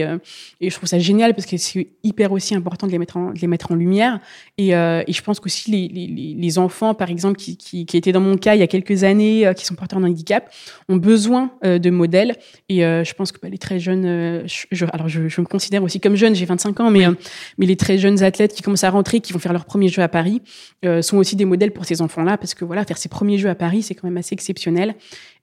[0.61, 3.31] et je trouve ça génial parce que c'est hyper aussi important de les mettre en,
[3.31, 4.19] de les mettre en lumière.
[4.57, 8.11] Et, et je pense qu'aussi les, les, les enfants par exemple qui, qui, qui étaient
[8.11, 10.51] dans mon cas il y a quelques années qui sont porteurs d'un handicap
[10.89, 12.35] ont besoin de modèles.
[12.67, 16.15] Et je pense que bah, les très jeunes je, alors je me considère aussi comme
[16.15, 17.13] jeune, j'ai 25 ans, mais, oui.
[17.13, 17.15] euh,
[17.57, 20.01] mais les très jeunes athlètes qui commencent à rentrer, qui vont faire leurs premiers jeux
[20.01, 20.41] à Paris,
[20.83, 23.49] euh, sont aussi des modèles pour ces enfants-là, parce que voilà, faire ses premiers jeux
[23.49, 24.95] à Paris, c'est quand même assez exceptionnel.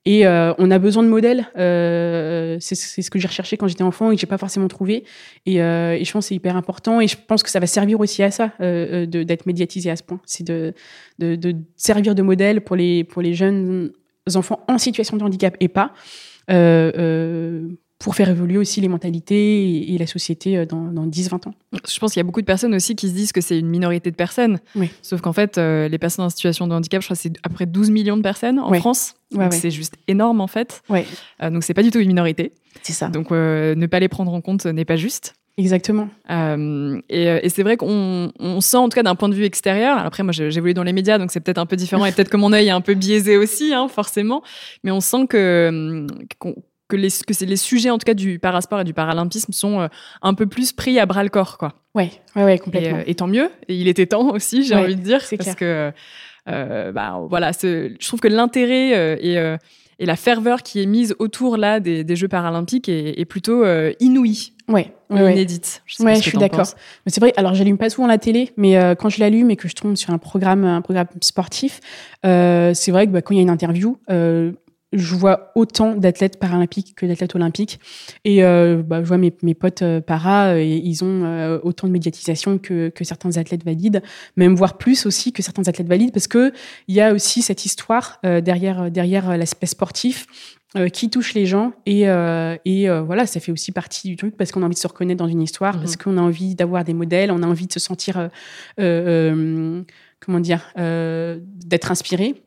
[0.04, 1.46] Et euh, on a besoin de modèles.
[1.56, 5.04] Euh, c'est ce que j'ai recherché quand j'étais enfant et que j'ai pas forcément trouvé.
[5.46, 7.00] Et, euh, et je pense que c'est hyper important.
[7.00, 10.20] Et je pense que ça va servir aussi à ça, d'être médiatisé à ce point.
[10.26, 10.74] C'est de,
[11.18, 13.92] de, de, servir de modèle pour les, pour les jeunes
[14.34, 15.92] enfants en situation de handicap et pas.
[18.02, 21.54] Pour faire évoluer aussi les mentalités et, la société euh, dans, dans 10-20 ans.
[21.88, 23.68] Je pense qu'il y a beaucoup de personnes aussi qui se disent que c'est une
[23.68, 24.58] minorité de personnes.
[24.74, 24.90] Oui.
[25.02, 27.48] Sauf qu'en fait, euh, les personnes en situation de handicap, je crois que c'est à
[27.48, 28.72] peu près 12 millions de personnes en.
[28.74, 29.14] France.
[29.32, 29.50] Ouais, ouais.
[29.50, 30.82] C'est juste énorme en fait.
[30.88, 31.06] Ouais.
[31.42, 32.52] Euh, donc c'est pas du tout une minorité.
[32.82, 33.08] C'est ça.
[33.08, 35.34] Donc euh, ne pas les prendre en compte n'est pas juste.
[35.58, 36.08] Exactement.
[36.30, 39.44] Euh, et, et c'est vrai qu'on on sent, en tout cas d'un point de vue
[39.44, 42.12] extérieur, après moi j'ai évolué dans les médias, donc c'est peut-être un peu différent, et
[42.12, 44.42] peut-être que mon œil est un peu biaisé aussi, hein, forcément,
[44.82, 46.06] mais on sent que
[46.40, 46.48] qu
[46.92, 49.80] que les que c'est les sujets en tout cas du parasport et du paralympisme sont
[49.80, 49.88] euh,
[50.20, 51.72] un peu plus pris à bras le corps quoi.
[51.94, 52.98] Ouais, ouais, ouais complètement.
[52.98, 53.50] Et, euh, et tant mieux.
[53.68, 55.56] Et il était temps aussi, j'ai ouais, envie de dire, parce clair.
[55.56, 55.92] que
[56.48, 59.56] euh, bah voilà, je trouve que l'intérêt euh, et euh,
[59.98, 63.64] et la ferveur qui est mise autour là des, des Jeux paralympiques est, est plutôt
[64.00, 64.52] inouïe.
[64.68, 65.82] Ouais, ouais, inédite.
[65.86, 66.66] Je, ouais, je suis d'accord.
[67.04, 67.32] Mais c'est vrai.
[67.36, 69.96] Alors, j'allume pas souvent la télé, mais euh, quand je l'allume et que je tombe
[69.96, 71.80] sur un programme, un programme sportif,
[72.24, 73.98] euh, c'est vrai que bah, quand il y a une interview,
[74.92, 77.80] je vois autant d'athlètes paralympiques que d'athlètes olympiques.
[78.24, 81.86] Et euh, bah, je vois mes, mes potes euh, para, euh, ils ont euh, autant
[81.86, 84.02] de médiatisation que, que certains athlètes valides,
[84.36, 86.52] même voire plus aussi que certains athlètes valides, parce que
[86.88, 90.26] il y a aussi cette histoire derrière derrière l'aspect sportif.
[90.92, 92.02] qui touche les gens et,
[92.64, 95.18] et voilà ça fait aussi partie du truc parce qu'on a envie de se reconnaître
[95.18, 97.80] dans une histoire parce qu'on a envie d'avoir des modèles on a envie de se
[97.80, 98.30] sentir
[100.24, 102.42] comment dire euh, d'être inspiré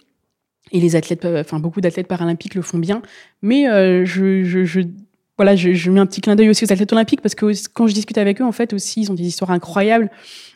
[0.72, 3.02] et les athlètes, enfin beaucoup d'athlètes paralympiques le font bien.
[3.42, 4.82] Mais euh, je, je, je-
[5.38, 7.88] voilà, je, je mets un petit clin d'œil aussi aux athlètes olympiques parce que quand
[7.88, 10.10] je discute avec eux, en fait aussi, ils ont des histoires incroyables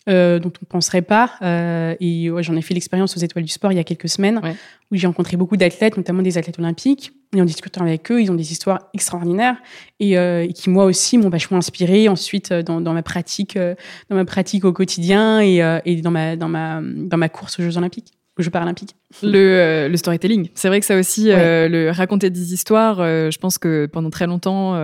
[0.08, 1.32] euh, dont on ne penserait pas.
[1.42, 4.08] Euh, et ouais, j'en ai fait l'expérience aux Étoiles du Sport il y a quelques
[4.08, 4.56] semaines Ouais.
[4.90, 7.12] où j'ai rencontré beaucoup d'athlètes, notamment des athlètes olympiques.
[7.36, 9.58] Et en discutant avec eux, ils ont des histoires extraordinaires
[10.00, 13.58] et, euh, et qui moi aussi m'ont vachement inspiré ensuite euh, dans, dans ma pratique,
[13.58, 13.76] euh,
[14.10, 17.60] dans ma pratique au quotidien et, euh, et dans ma dans ma dans ma course
[17.60, 18.96] aux Jeux olympiques, Jeux paralympiques.
[19.22, 20.50] Le, euh, le storytelling.
[20.54, 24.10] C'est vrai que ça aussi, euh, le raconter des histoires, euh, je pense que pendant
[24.10, 24.76] très longtemps,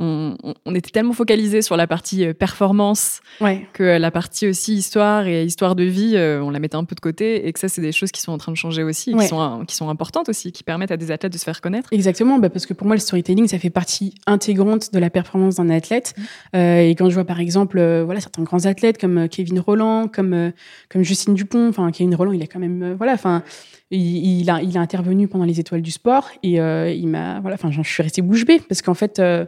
[0.00, 3.66] on, on- était tellement focalisé sur la partie euh, performance Ouais.
[3.74, 6.94] que la partie aussi histoire et histoire de vie, euh, on la mettait un peu
[6.94, 9.14] de côté et que ça, c'est des choses qui sont en train de changer aussi,
[9.14, 9.22] Ouais.
[9.24, 11.88] qui, sont, qui sont importantes aussi, qui permettent à des athlètes de se faire connaître.
[11.92, 15.56] Exactement, bah parce que pour moi, le storytelling, ça fait partie intégrante de la performance
[15.56, 16.14] d'un athlète.
[16.56, 19.60] Euh, et quand je vois par exemple, euh, voilà, certains grands athlètes comme euh, Kevin
[19.60, 20.50] Roland, comme euh,
[20.90, 23.42] comme Justine Dupont, enfin Kevin Roland, il a quand même, euh, voilà, enfin,
[23.90, 27.82] il, a intervenu pendant les Étoiles du Sport et euh, il m'a, voilà, enfin, je
[27.82, 29.44] suis restée bouche bée parce qu'en fait, euh,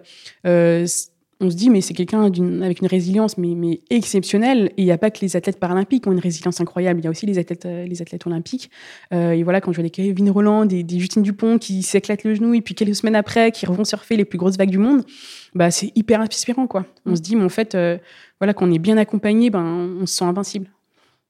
[0.47, 0.86] euh,
[1.40, 4.93] on se dit mais c'est quelqu'un avec une résilience mais, mais exceptionnelle et il n'y
[4.93, 7.01] a pas que les athlètes paralympiques qui ont une résilience incroyable.
[7.01, 8.70] Il y a aussi les athlètes les athlètes olympiques.
[9.11, 12.34] Et voilà quand je vois des Kevin Roland des, des Justine Dupont qui s'éclatent le
[12.34, 15.03] genou et puis quelques semaines après qui revont surfer les plus grosses vagues du monde
[15.57, 16.86] bah c'est hyper inspirant quoi.
[17.07, 17.76] On se dit mais en fait
[18.38, 19.64] voilà qu'on est bien accompagné ben
[20.01, 20.70] on se sent invincible.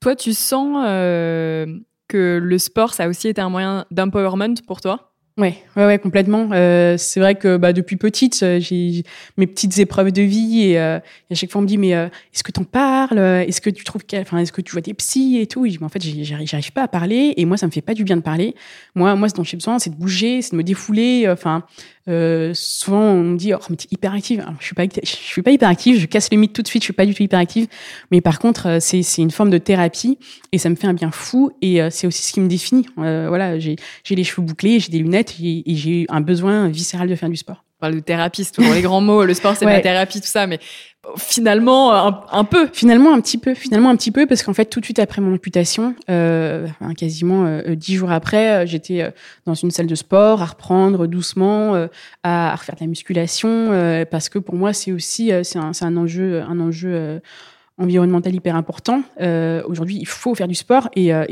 [0.01, 0.77] Toi, tu sens
[2.17, 5.13] le sport, ça a aussi été un moyen d'empowerment pour toi?
[5.39, 6.51] Ouais, ouais, complètement.
[6.53, 9.03] Euh, c'est vrai que bah, depuis petite, euh, j'ai
[9.39, 10.99] mes petites épreuves de vie et, euh,
[11.31, 13.19] et à chaque fois on me dit mais est-ce que t'en parles?
[13.19, 15.67] Est-ce que tu trouves qu'elle, enfin est-ce que tu vois des psys et tout?
[15.67, 18.05] Je mais en fait j'arrive pas à parler et moi ça me fait pas du
[18.05, 18.55] bien de parler.
[18.95, 21.27] Moi, moi ce dont j'ai besoin c'est de bouger, c'est de me défouler.
[21.31, 21.65] Enfin,
[22.09, 24.41] euh, souvent on me dit oh mais t'es hyper active.
[24.41, 25.99] Alors, je suis pas, je suis pas hyper active.
[25.99, 26.83] Je casse les mythes tout de suite.
[26.83, 27.67] Je suis pas du tout hyper active.
[28.11, 30.19] Mais par contre euh, c'est c'est une forme de thérapie
[30.53, 32.87] et ça me fait un bien fou et euh, c'est aussi ce qui me définit.
[32.99, 36.69] Euh, voilà, j'ai j'ai les cheveux bouclés, j'ai des lunettes et, et j'ai un besoin
[36.69, 37.65] viscéral de faire du sport.
[37.83, 39.72] Parle de thérapie, c'est toujours les grands mots, le sport, c'est Ouais.
[39.72, 40.61] la thérapie, tout ça, mais
[41.16, 42.68] finalement, un, un peu.
[42.72, 45.20] Finalement, un petit peu, finalement un petit peu, parce qu'en fait, tout de suite après
[45.20, 49.11] mon amputation, euh, quasiment euh, dix jours après, euh, j'étais euh,
[49.47, 51.89] dans une salle de sport à reprendre doucement, euh,
[52.22, 55.59] à, à refaire de la musculation, euh, parce que pour moi, c'est aussi euh, c'est
[55.59, 57.18] un, c'est un enjeu, un enjeu euh,
[57.79, 59.03] environnemental hyper important.
[59.20, 61.25] Euh, Aujourd'hui, il faut faire du sport et, euh,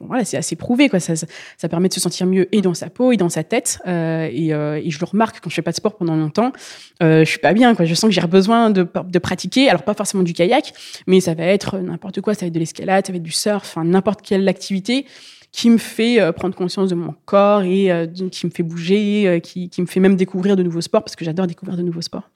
[0.00, 1.00] voilà, c'est assez prouvé quoi.
[1.00, 3.78] Ça, ça, permet de se sentir mieux et dans sa peau et dans sa tête.
[3.86, 6.52] Euh, et, je le remarque quand je fais pas de sport pendant longtemps,
[7.00, 7.84] je suis pas bien quoi.
[7.84, 9.68] Je sens que j'ai besoin de, de pratiquer.
[9.68, 10.72] Alors pas forcément du kayak,
[11.06, 12.34] mais ça va être n'importe quoi.
[12.34, 15.06] Ça va être de l'escalade, ça va être du surf, n'importe quelle activité
[15.52, 17.90] qui me fait prendre conscience de mon corps et
[18.30, 21.24] qui me fait bouger, qui, qui me fait même découvrir de nouveaux sports parce que
[21.24, 22.28] j'adore découvrir de nouveaux sports.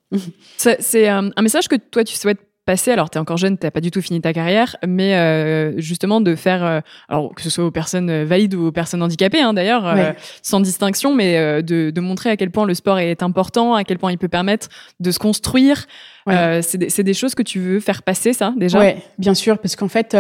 [0.57, 2.93] C'est un message que toi, tu souhaites passer.
[2.93, 6.21] Alors, tu es encore jeune, tu pas du tout fini ta carrière, mais euh, justement
[6.21, 9.41] de faire, euh, alors que ce soit aux personnes euh, valides ou aux personnes handicapées,
[9.41, 13.25] hein, d'ailleurs, euh, sans distinction, mais de, de montrer à quel point le sport est
[13.25, 14.69] important, à quel point il peut permettre
[15.01, 15.87] de se construire.
[16.27, 16.61] Ouais.
[16.63, 18.79] C'est des, des choses que tu veux faire passer, ça, déjà?
[18.79, 20.17] Ouais, bien sûr, parce qu'en fait,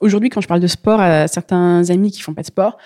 [0.00, 2.78] aujourd'hui, quand je parle de sport à certains amis qui font pas de sport,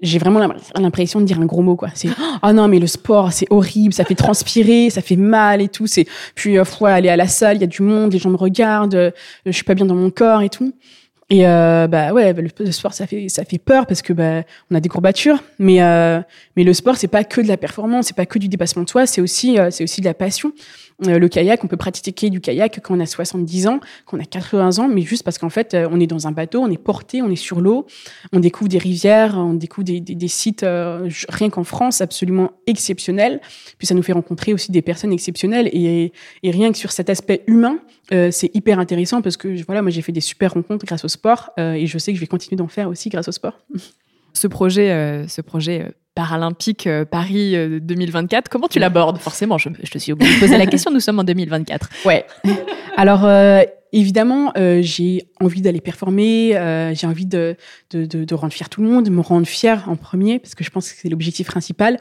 [0.00, 1.88] j'ai vraiment l'im- l'impression de dire un gros mot, quoi.
[1.94, 2.08] C'est
[2.42, 5.86] ah non, mais le sport, c'est horrible, ça fait transpirer, ça fait mal et tout.
[5.86, 8.30] C'est puis euh, faut aller à la salle, il y a du monde, les gens
[8.30, 9.10] me regardent, euh,
[9.46, 10.72] je suis pas bien dans mon corps et tout.
[11.30, 14.14] Et euh, bah ouais, bah, le, le sport ça fait ça fait peur parce que
[14.14, 16.20] bah on a des courbatures, mais euh,
[16.56, 18.88] mais le sport c'est pas que de la performance, c'est pas que du dépassement de
[18.88, 20.52] soi, c'est aussi euh, c'est aussi de la passion.
[21.06, 24.20] Euh, le kayak, on peut pratiquer du kayak quand on a 70 ans, quand on
[24.20, 26.70] a 80 ans, mais juste parce qu'en fait, euh, on est dans un bateau, on
[26.70, 27.86] est porté, on est sur l'eau,
[28.32, 33.40] on découvre des rivières, on découvre des, sites, euh, rien qu'en France, absolument exceptionnels.
[33.78, 35.68] Puis ça nous fait rencontrer aussi des personnes exceptionnelles.
[35.72, 37.78] Et, rien que sur cet aspect humain,
[38.10, 41.50] c'est hyper intéressant parce que voilà, moi j'ai fait des super rencontres grâce au sport
[41.58, 43.60] et je sais que je vais continuer d'en faire aussi grâce au sport.
[44.32, 49.18] Ce projet, ce projet paralympique euh, Paris euh, 2024, comment tu l'abordes?
[49.18, 51.90] Forcément, je, je te suis obligée de poser la question, nous sommes en 2024.
[52.04, 52.26] Ouais.
[52.96, 53.62] Alors, euh,
[53.92, 57.56] évidemment, euh, j'ai envie d'aller performer, euh, j'ai envie de,
[57.90, 60.54] de, de, de rendre fier tout le monde, de me rendre fier en premier, parce
[60.54, 61.98] que je pense que c'est l'objectif principal.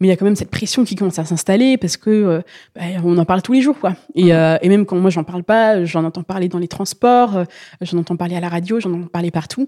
[0.00, 2.40] Mais il y a quand même cette pression qui commence à s'installer parce que euh,
[2.76, 3.96] bah, on en parle tous les jours quoi.
[4.14, 7.44] Et, euh, et même quand moi j'en parle pas j'en entends parler dans les transports
[7.80, 9.66] j'en entends parler à la radio j'en entends parler partout.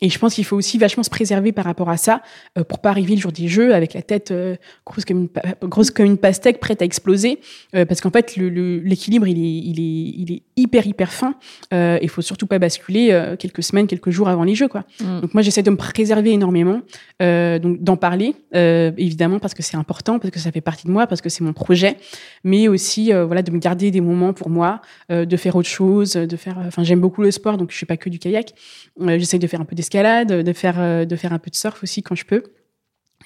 [0.00, 2.22] Et je pense qu'il faut aussi vachement se préserver par rapport à ça
[2.68, 4.32] pour pas arriver le jour des jeux avec la tête
[4.86, 5.28] grosse comme
[5.62, 7.40] une grosse comme une pastèque prête à exploser.
[7.72, 11.34] Parce qu'en fait l'équilibre il est il est il est hyper hyper fin
[11.72, 14.84] euh, il faut surtout pas basculer euh, quelques semaines quelques jours avant les jeux quoi.
[15.00, 15.20] Mm.
[15.20, 16.80] donc moi j'essaie de me préserver énormément
[17.20, 20.86] euh, donc d'en parler euh, évidemment parce que c'est important parce que ça fait partie
[20.86, 21.96] de moi parce que c'est mon projet
[22.44, 26.36] mais aussi voilà de me garder des moments pour moi de faire autre chose de
[26.36, 28.54] faire enfin j'aime beaucoup le sport donc je fais pas que du kayak.
[29.00, 32.02] J'essaie de faire un peu d'escalade de faire de faire un peu de surf aussi
[32.02, 32.42] quand je peux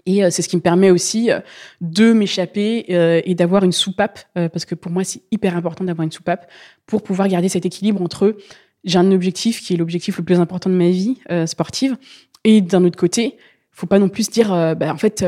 [0.07, 1.41] et euh, c'est ce qui me permet aussi euh,
[1.81, 6.05] de m'échapper euh, et d'avoir une soupape, parce que pour moi, c'est hyper important d'avoir
[6.05, 6.51] une soupape
[6.87, 8.37] pour pouvoir garder cet équilibre entre
[8.85, 11.97] j'ai un objectif qui est l'objectif le plus important de ma vie sportive,
[12.45, 13.37] et d'un autre côté,
[13.73, 15.25] faut pas non plus se dire, bah, en fait,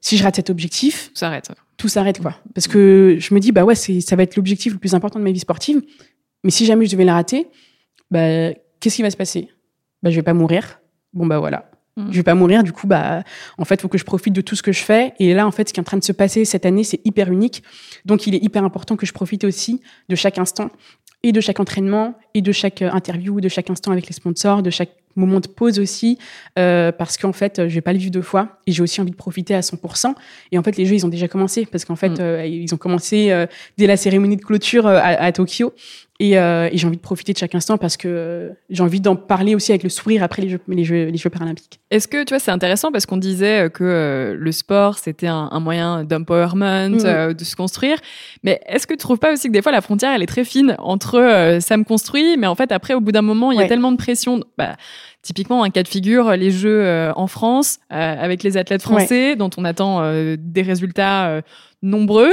[0.00, 1.52] si je rate cet objectif, Tout s'arrête.
[1.76, 2.34] tout s'arrête quoi.
[2.54, 5.24] Parce que je me dis, bah ouais, ça va être l'objectif le plus important de
[5.24, 5.82] ma vie sportive,
[6.42, 7.46] mais si jamais je devais le rater,
[8.10, 9.50] bah, qu'est-ce qui va se passer?
[10.02, 10.80] Bah, je vais pas mourir.
[11.12, 11.70] Bon bah voilà.
[11.96, 12.08] Mhm.
[12.10, 13.22] Je vais pas mourir, du coup, bah,
[13.58, 15.14] en fait, faut que je profite de tout ce que je fais.
[15.18, 17.00] Et là, en fait, ce qui est en train de se passer cette année, c'est
[17.06, 17.62] hyper unique.
[18.04, 20.70] Donc, il est hyper important que je profite aussi de chaque instant
[21.22, 24.62] et de chaque entraînement et de chaque euh, interview, de chaque instant avec les sponsors,
[24.62, 26.18] de chaque moment de pause aussi,
[26.58, 29.10] euh, parce qu'en fait, je vais pas le vivre deux fois et j'ai aussi envie
[29.12, 30.14] de profiter à 100%.
[30.52, 32.20] Et en fait, les jeux, ils ont déjà commencé parce qu'en fait, Mm.
[32.20, 33.46] euh, ils ont commencé euh,
[33.78, 35.72] dès la cérémonie de clôture à, à Tokyo.
[36.18, 39.00] Et, euh, et j'ai envie de profiter de chaque instant parce que euh, j'ai envie
[39.00, 41.78] d'en parler aussi avec le sourire après les Jeux, les jeux, les jeux paralympiques.
[41.90, 45.48] Est-ce que tu vois c'est intéressant parce qu'on disait que euh, le sport c'était un,
[45.52, 47.98] un moyen d'empowerment, euh, de se construire,
[48.42, 50.44] mais est-ce que tu trouves pas aussi que des fois la frontière elle est très
[50.44, 53.58] fine entre euh, ça me construit, mais en fait après au bout d'un moment il
[53.58, 54.40] y a tellement de pression.
[54.56, 54.76] Bah,
[55.26, 59.34] typiquement un cas de figure les Jeux euh, en France euh, avec les athlètes français
[59.34, 61.40] dont on attend euh, des résultats euh,
[61.82, 62.32] nombreux.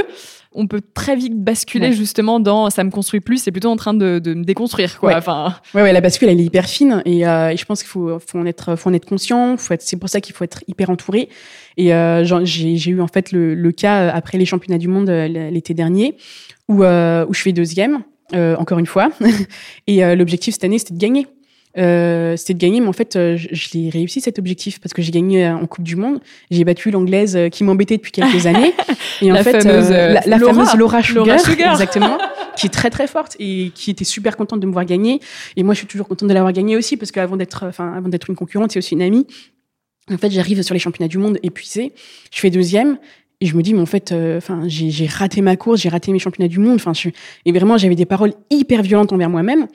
[0.54, 1.92] On peut très vite basculer Ouais.
[1.92, 5.10] justement dans ça me construit plus, c'est plutôt en train de, de me déconstruire quoi.
[5.10, 5.16] Ouais.
[5.16, 7.88] Enfin, Ouais, ouais, la bascule, elle est hyper fine et, euh, et je pense qu'il
[7.88, 9.56] faut, faut en être, faut en être conscient.
[9.56, 11.28] Faut être, c'est pour ça qu'il faut être hyper entouré.
[11.76, 14.88] Et euh, j'ai, j'ai eu en fait le, le cas euh, après les championnats du
[14.88, 16.16] monde l'été dernier
[16.68, 18.02] où, euh, où je fais deuxième,
[18.32, 19.10] encore une fois.
[19.86, 21.26] et l'objectif cette année, c'était de gagner.
[21.76, 24.92] Euh, c'était de gagner, mais en fait, euh, je, je l'ai réussi cet objectif parce
[24.92, 26.20] que j'ai gagné euh, en Coupe du Monde.
[26.50, 28.72] J'ai battu l'anglaise euh, qui m'embêtait depuis quelques années.
[29.20, 30.54] Et La en fait, fameuse, euh, la, la Laura.
[30.54, 31.72] fameuse Laura Sugar, Laura Sugar.
[31.72, 32.18] exactement,
[32.56, 35.20] qui est très très forte et qui était super contente de me voir gagner.
[35.56, 38.08] Et moi, je suis toujours contente de l'avoir gagné aussi parce qu'avant d'être, enfin, avant
[38.08, 39.26] d'être une concurrente, c'est aussi une amie.
[40.12, 41.92] En fait, j'arrive sur les championnats du monde épuisée.
[42.32, 42.98] Je fais deuxième.
[43.40, 46.12] Et je me dis, mais en fait, enfin, j'ai j'ai raté ma course, j'ai raté
[46.12, 46.76] mes championnats du monde.
[46.76, 47.08] Enfin, je,
[47.44, 49.66] et vraiment, j'avais des paroles hyper violentes envers moi-même.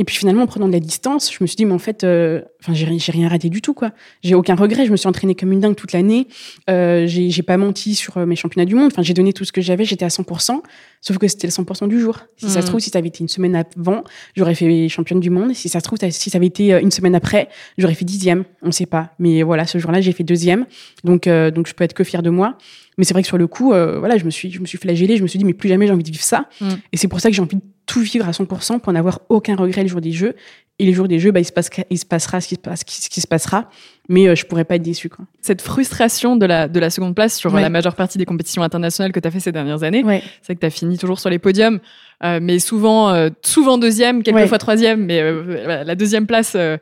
[0.00, 2.04] Et puis finalement, en prenant de la distance, je me suis dit, mais en fait,
[2.04, 3.90] euh, enfin, j'ai ri- j'ai rien raté du tout, quoi.
[4.22, 4.86] J'ai aucun regret.
[4.86, 6.28] Je me suis entraînée comme une dingue toute l'année.
[6.70, 8.92] Euh, j'ai j'ai pas menti sur euh, mes championnats du monde.
[8.92, 9.84] Enfin, j'ai donné tout ce que j'avais.
[9.84, 10.62] J'étais à 100%.
[11.00, 12.20] Sauf que c'était le 100% du jour.
[12.36, 14.04] Si ça se trouve, si ça avait été une semaine avant,
[14.36, 15.52] j'aurais fait championne du monde.
[15.54, 18.44] Si ça se trouve, si ça avait été euh, une semaine après, j'aurais fait dixième.
[18.62, 19.10] On sait pas.
[19.18, 20.66] Mais voilà, ce jour-là, j'ai fait deuxième.
[21.02, 22.56] Donc, euh, donc je peux être que fière de moi.
[22.98, 24.76] Mais c'est vrai que sur le coup, euh, voilà, je me suis, je me suis
[24.78, 25.16] flagellée.
[25.16, 26.48] Je me suis dit, mais plus jamais j'ai envie de vivre ça.
[26.60, 26.68] Mm.
[26.92, 29.56] Et c'est pour ça que j'ai envie de tout vivre à 100% pour n'avoir aucun
[29.56, 30.34] regret le jour des Jeux.
[30.80, 32.60] Et les jours des Jeux, bah, il se passe, il se passera ce qui se
[32.60, 33.68] passe, ce qui se passera.
[34.08, 35.24] Mais euh, je pourrais pas être déçue, quoi.
[35.40, 37.60] cette frustration de la, de la seconde place sur Ouais.
[37.62, 40.04] la majeure partie des compétitions internationales que tu as fait ces dernières années.
[40.04, 40.22] Ouais.
[40.42, 41.80] C'est que tu as fini toujours sur les podiums,
[42.24, 44.58] euh, mais souvent, euh, souvent deuxième, quelquefois Ouais.
[44.58, 46.76] troisième, mais euh, la deuxième place, euh,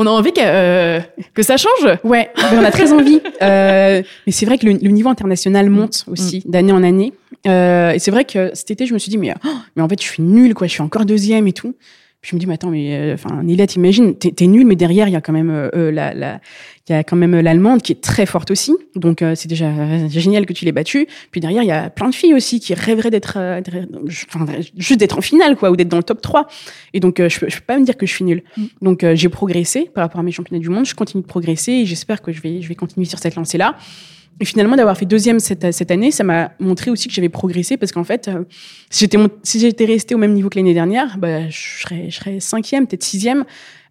[0.00, 1.00] on a envie que, euh,
[1.34, 1.98] que ça change.
[2.04, 3.20] Ouais, on a très envie.
[3.42, 7.12] Euh, mais c'est vrai que le, le niveau international monte aussi d'année en année.
[7.48, 9.88] Euh, et c'est vrai que cet été, je me suis dit, mais, oh, mais en
[9.88, 10.68] fait, je suis nulle, quoi.
[10.68, 11.74] Je suis encore deuxième et tout.
[12.20, 14.74] Puis je me dis, mais attends, mais euh, enfin, Nélia, t'imagines, t'es, t'es nulle, mais
[14.74, 16.40] derrière, il y a quand même euh, euh, la, la,
[16.88, 18.74] il y a quand même l'allemande qui est très forte aussi.
[18.96, 21.06] Donc euh, c'est déjà euh, génial que tu l'aies battue.
[21.30, 23.60] Puis derrière, il y a plein de filles aussi qui rêveraient d'être, euh,
[24.34, 24.46] enfin,
[24.76, 26.48] juste d'être en finale, quoi, ou d'être dans le top 3.
[26.94, 28.42] Et donc, euh, je, peux, je peux pas me dire que je suis nulle.
[28.80, 30.86] Donc euh, j'ai progressé par rapport à mes championnats du monde.
[30.86, 33.76] Je continue de progresser et j'espère que je vais, je vais continuer sur cette lancée-là.
[34.40, 37.76] Et finalement, d'avoir fait deuxième cette, cette année, ça m'a montré aussi que j'avais progressé
[37.76, 38.44] parce qu'en fait, euh,
[38.90, 42.16] si j'étais si j'étais restée au même niveau que l'année dernière, bah, je serais, je
[42.16, 43.44] serais cinquième, peut-être sixième.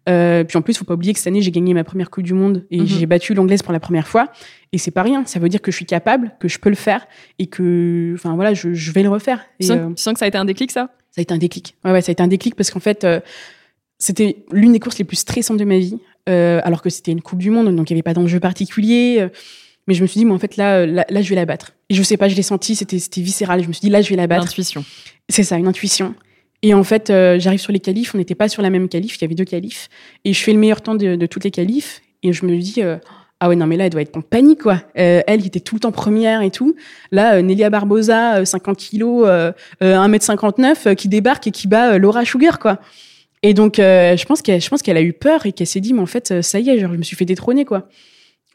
[0.07, 2.23] Euh, puis en plus, faut pas oublier que cette année, j'ai gagné ma première Coupe
[2.23, 2.85] du Monde et Mhm.
[2.87, 4.31] j'ai battu l'anglaise pour la première fois.
[4.71, 5.25] Et c'est pas rien.
[5.25, 7.05] Ça veut dire que je suis capable, que je peux le faire
[7.39, 9.41] et que, enfin voilà, je, je vais le refaire.
[9.59, 10.91] Et, Tu sens, euh, tu sens que ça a été un déclic, ça?
[11.11, 11.75] Ça a été un déclic.
[11.83, 13.19] Ouais, ouais, ça a été un déclic parce qu'en fait, euh,
[13.99, 15.97] c'était l'une des courses les plus stressantes de ma vie,
[16.29, 19.27] euh, alors que c'était une Coupe du Monde, donc il n'y avait pas d'enjeu particulier.
[19.88, 21.45] Mais je me suis dit, mais en fait, là, euh, là, là, je vais la
[21.45, 21.73] battre.
[21.89, 23.63] Et je sais pas, je l'ai senti, c'était viscéral.
[23.63, 24.45] Je me suis dit, là, je vais la battre.
[24.45, 24.83] L'intuition.
[25.29, 26.15] C'est ça, une intuition.
[26.63, 29.17] Et en fait, euh, j'arrive sur les qualifs, on n'était pas sur la même qualif,
[29.17, 29.89] il y avait deux qualifs,
[30.25, 32.81] et je fais le meilleur temps de, de toutes les qualifs, et je me dis,
[32.81, 32.97] euh,
[33.39, 34.81] ah ouais, non, mais là, elle doit être en panique, quoi.
[34.97, 36.75] Euh, elle, qui était tout le temps première et tout.
[37.11, 39.51] Là, Nelia Barbosa, euh, 50 kilos, euh,
[39.83, 42.79] euh, 1m59, euh, qui débarque et qui bat Laura Sugar, quoi.
[43.43, 46.41] Et donc, je pense qu'elle, a eu peur et qu'elle s'est dit, mais en fait,
[46.41, 47.88] ça y est, genre, je me suis fait détrôner, quoi.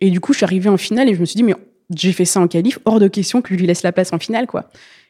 [0.02, 1.54] Et du coup, je suis arrivée en finale et je me suis dit, mais
[1.94, 4.18] j'ai fait ça en qualif, hors de question que je lui laisse la place en
[4.18, 4.68] finale, quoi.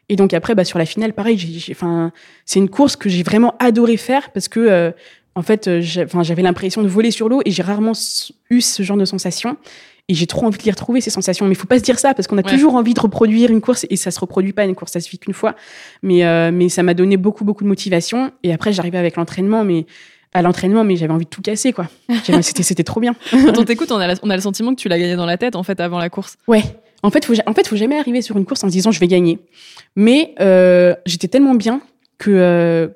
[0.09, 2.13] Et donc après, bah, sur la finale, pareil, j'ai, enfin,
[2.45, 4.91] c'est une course que j'ai vraiment adoré faire parce que, euh,
[5.35, 7.93] en fait, euh, j'avais l'impression de voler sur l'eau et j'ai rarement
[8.51, 9.57] eu ce genre de sensation.
[10.09, 11.47] Et j'ai trop envie de les retrouver, ces sensations.
[11.47, 12.51] Mais il faut pas se dire ça parce qu'on a Ouais.
[12.51, 15.09] toujours envie de reproduire une course et ça se reproduit pas une course, ça se
[15.09, 15.55] vit qu'une fois.
[16.03, 18.33] Mais, euh, mais ça m'a donné beaucoup, beaucoup de motivation.
[18.43, 19.87] Et après, j'arrivais avec l'entraînement, mais
[20.35, 21.89] à l'entraînement, mais j'avais envie de tout casser, quoi.
[22.25, 23.15] J'avais- C'était, c'était trop bien.
[23.31, 25.27] Quand on t'écoute, on a, la- on a le sentiment que tu l'as gagné dans
[25.27, 26.37] la tête en fait avant la course.
[26.49, 26.63] Ouais.
[27.03, 29.01] En fait, faut, en fait, faut jamais arriver sur une course en se disant je
[29.01, 29.39] vais gagner.
[29.97, 31.81] Mais euh, j'étais tellement bien
[32.19, 32.89] que euh,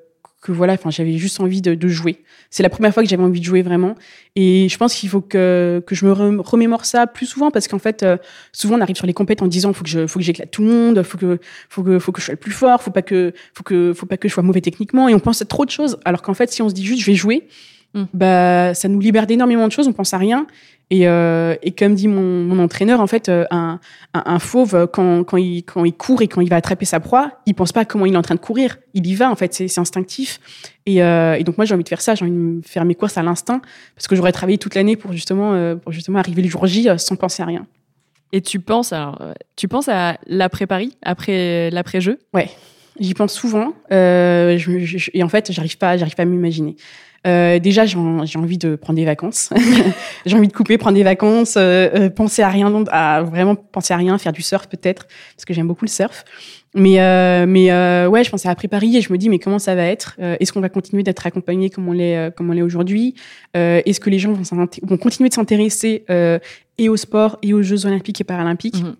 [0.47, 2.23] que voilà, enfin, j'avais juste envie de, de jouer.
[2.49, 3.95] C'est la première fois que j'avais envie de jouer vraiment.
[4.35, 7.67] Et je pense qu'il faut que que je me rem- remémore ça plus souvent parce
[7.67, 8.17] qu'en fait, euh,
[8.53, 10.61] souvent on arrive sur les compètes en disant faut que je faut que j'éclate tout
[10.63, 11.39] le monde, faut que
[11.69, 14.05] faut que faut que je sois le plus fort, faut pas que faut que faut
[14.05, 15.09] pas que je sois mauvais techniquement.
[15.09, 15.97] Et on pense à trop de choses.
[16.05, 17.47] Alors qu'en fait, si on se dit juste je vais jouer,
[17.93, 18.03] Mm.
[18.13, 19.87] bah ça nous libère d'énormément de choses.
[19.87, 20.45] On pense à rien.
[20.89, 23.79] Et, euh, et comme dit mon, mon entraîneur, en fait, euh, un,
[24.13, 27.01] un, un fauve, quand, quand, il, quand il court et quand il va attraper sa
[27.01, 28.77] proie, il pense pas comment il est en train de courir.
[28.93, 30.39] Il y va, en fait, c'est instinctif.
[30.85, 32.31] Et, euh, et donc moi, j'ai envie de faire ça, j'ai envie
[32.61, 33.61] de faire mes courses à l'instinct,
[33.95, 37.17] parce que j'aurais travaillé toute l'année pour justement, pour justement arriver le jour J sans
[37.17, 37.67] penser à rien.
[38.31, 39.21] Et tu penses, alors,
[39.57, 42.17] tu penses à l'après-Paris, après l'après-jeu?
[42.99, 46.25] J'y pense souvent, euh, je, je- je- et en fait, j'arrive pas, j'arrive pas à
[46.25, 46.75] m'imaginer.
[47.25, 49.49] Euh, déjà, j'ai en- j'ai envie de prendre des vacances.
[50.25, 53.93] j'ai envie de couper, prendre des vacances, euh, euh, penser à rien, à vraiment penser
[53.93, 56.23] à rien, faire du surf peut-être, parce que j'aime beaucoup le surf.
[56.75, 59.39] Mais, euh, mais euh, ouais, je pense à après Paris et je me dis, mais
[59.39, 60.15] comment ça va être?
[60.19, 63.15] Euh, Est-ce qu'on va continuer d'être accompagné comme on l'est, comme on l'est aujourd'hui?
[63.55, 66.37] Euh, Est-ce que les gens vont, vont continuer de s'intéresser euh,
[66.77, 68.83] et au sport et aux Jeux Olympiques et Paralympiques?
[68.83, 68.95] Mhm.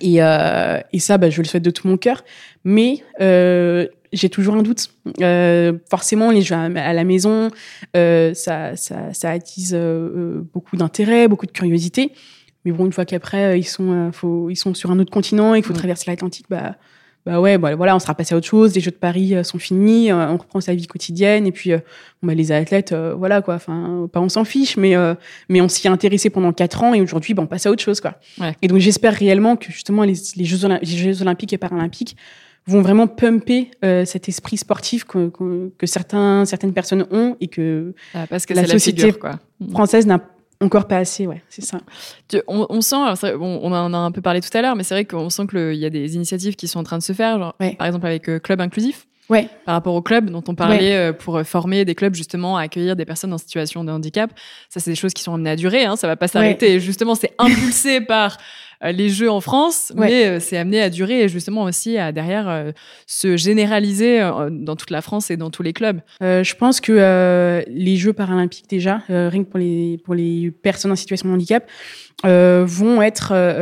[0.00, 2.24] et, euh, et ça, bah, je le souhaite de tout mon cœur.
[2.64, 4.88] Mais euh, j'ai toujours un doute.
[5.20, 7.50] Euh, forcément, les jeux à, à la maison,
[7.96, 12.12] euh, ça, ça, ça attise euh, euh, beaucoup d'intérêt, beaucoup de curiosité.
[12.64, 15.10] Mais bon, une fois qu'après, euh, ils, sont, euh, faut, ils sont sur un autre
[15.12, 15.78] continent et qu'il faut Ouais.
[15.78, 16.76] traverser l'Atlantique, bah,
[17.26, 18.74] bah ouais, bah, voilà, on sera passé à autre chose.
[18.74, 21.46] Les Jeux de Paris sont finis, on reprend sa vie quotidienne.
[21.46, 21.78] Et puis, euh,
[22.22, 23.54] bah, les athlètes, voilà quoi.
[23.56, 25.14] Enfin, pas on s'en fiche, mais, euh,
[25.50, 27.82] mais on s'y est intéressé pendant quatre ans et aujourd'hui, bah, on passe à autre
[27.82, 28.14] chose, quoi.
[28.40, 28.54] Ouais.
[28.62, 32.16] Et donc, j'espère réellement que justement les, les, Jeux, Olymp- les Jeux Olympiques et Paralympiques
[32.68, 37.48] vont vraiment pumper euh, cet esprit sportif que, que, que certains, certaines personnes ont et
[37.48, 39.38] que Ah, Parce que La société figure, quoi.
[39.70, 40.20] française n'a
[40.60, 41.26] encore pas assez.
[41.26, 41.78] Ouais, c'est ça.
[42.46, 44.82] On, on sent, vrai, bon, on en a un peu parlé tout à l'heure, mais
[44.82, 47.12] c'est vrai qu'on sent qu'il y a des initiatives qui sont en train de se
[47.12, 47.74] faire, genre, Ouais.
[47.76, 49.46] par exemple avec euh, Club Inclusif, Ouais.
[49.66, 52.96] par rapport au club dont on parlait euh, pour former des clubs justement à accueillir
[52.96, 54.30] des personnes en situation de handicap.
[54.70, 56.80] Ça, c'est des choses qui sont amenées à durer, hein, ça va pas s'arrêter.
[56.80, 58.38] Justement, c'est impulsé par
[58.82, 60.06] les Jeux en France, Ouais.
[60.06, 62.72] mais euh, c'est amené à durer et justement aussi à derrière euh,
[63.06, 66.00] se généraliser euh, dans toute la France et dans tous les clubs.
[66.22, 70.14] Euh, je pense que euh, les Jeux paralympiques déjà, euh, rien que pour les pour
[70.14, 71.68] les personnes en situation de handicap,
[72.24, 73.52] euh, vont être euh,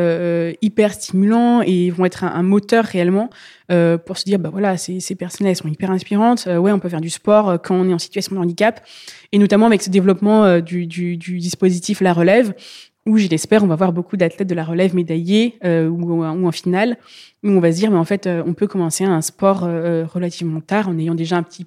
[0.50, 3.28] euh, hyper stimulants et vont être un, un moteur réellement
[3.70, 6.46] euh, pour se dire bah voilà ces ces personnes-là elles sont hyper inspirantes.
[6.46, 8.80] Euh, ouais, on peut faire du sport euh, quand on est en situation de handicap
[9.32, 12.54] et notamment avec ce développement euh, du, du du dispositif la relève
[13.06, 16.24] où je l'espère on va voir beaucoup d'athlètes de la relève médaillés euh, ou, ou
[16.24, 16.96] en finale
[17.44, 20.04] où on va se dire mais en fait euh, on peut commencer un sport euh,
[20.06, 21.66] relativement tard en ayant déjà un petit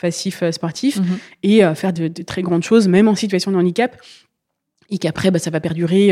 [0.00, 1.18] passif sportif Mhm.
[1.44, 3.96] et euh, faire de, de très grandes choses, même en situation de handicap.
[4.90, 6.08] Et qu'après, bah, ça va perdurer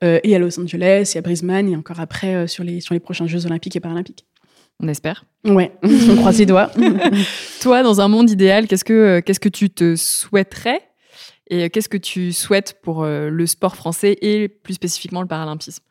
[0.00, 3.26] et à Los Angeles, et à Brisbane, et encore après sur, les, sur les prochains
[3.26, 4.24] Jeux Olympiques et Paralympiques.
[4.80, 5.26] On espère.
[5.44, 6.70] Ouais, on croise les doigts.
[7.60, 10.80] Toi, dans un monde idéal, qu'est-ce que qu'est-ce que tu te souhaiterais
[11.52, 15.28] et euh, qu'est-ce que tu souhaites pour euh, le sport français et plus spécifiquement le
[15.28, 15.84] paralympisme,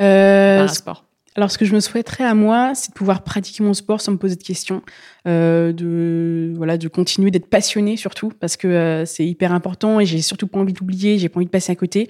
[0.00, 1.04] Euh, parasport
[1.36, 4.10] alors, ce que je me souhaiterais à moi, c'est de pouvoir pratiquer mon sport sans
[4.10, 4.82] me poser de questions,
[5.26, 10.06] euh, de voilà, de continuer d'être passionné surtout, parce que euh, c'est hyper important et
[10.06, 12.08] j'ai surtout pas envie d'oublier, j'ai pas envie de passer à côté.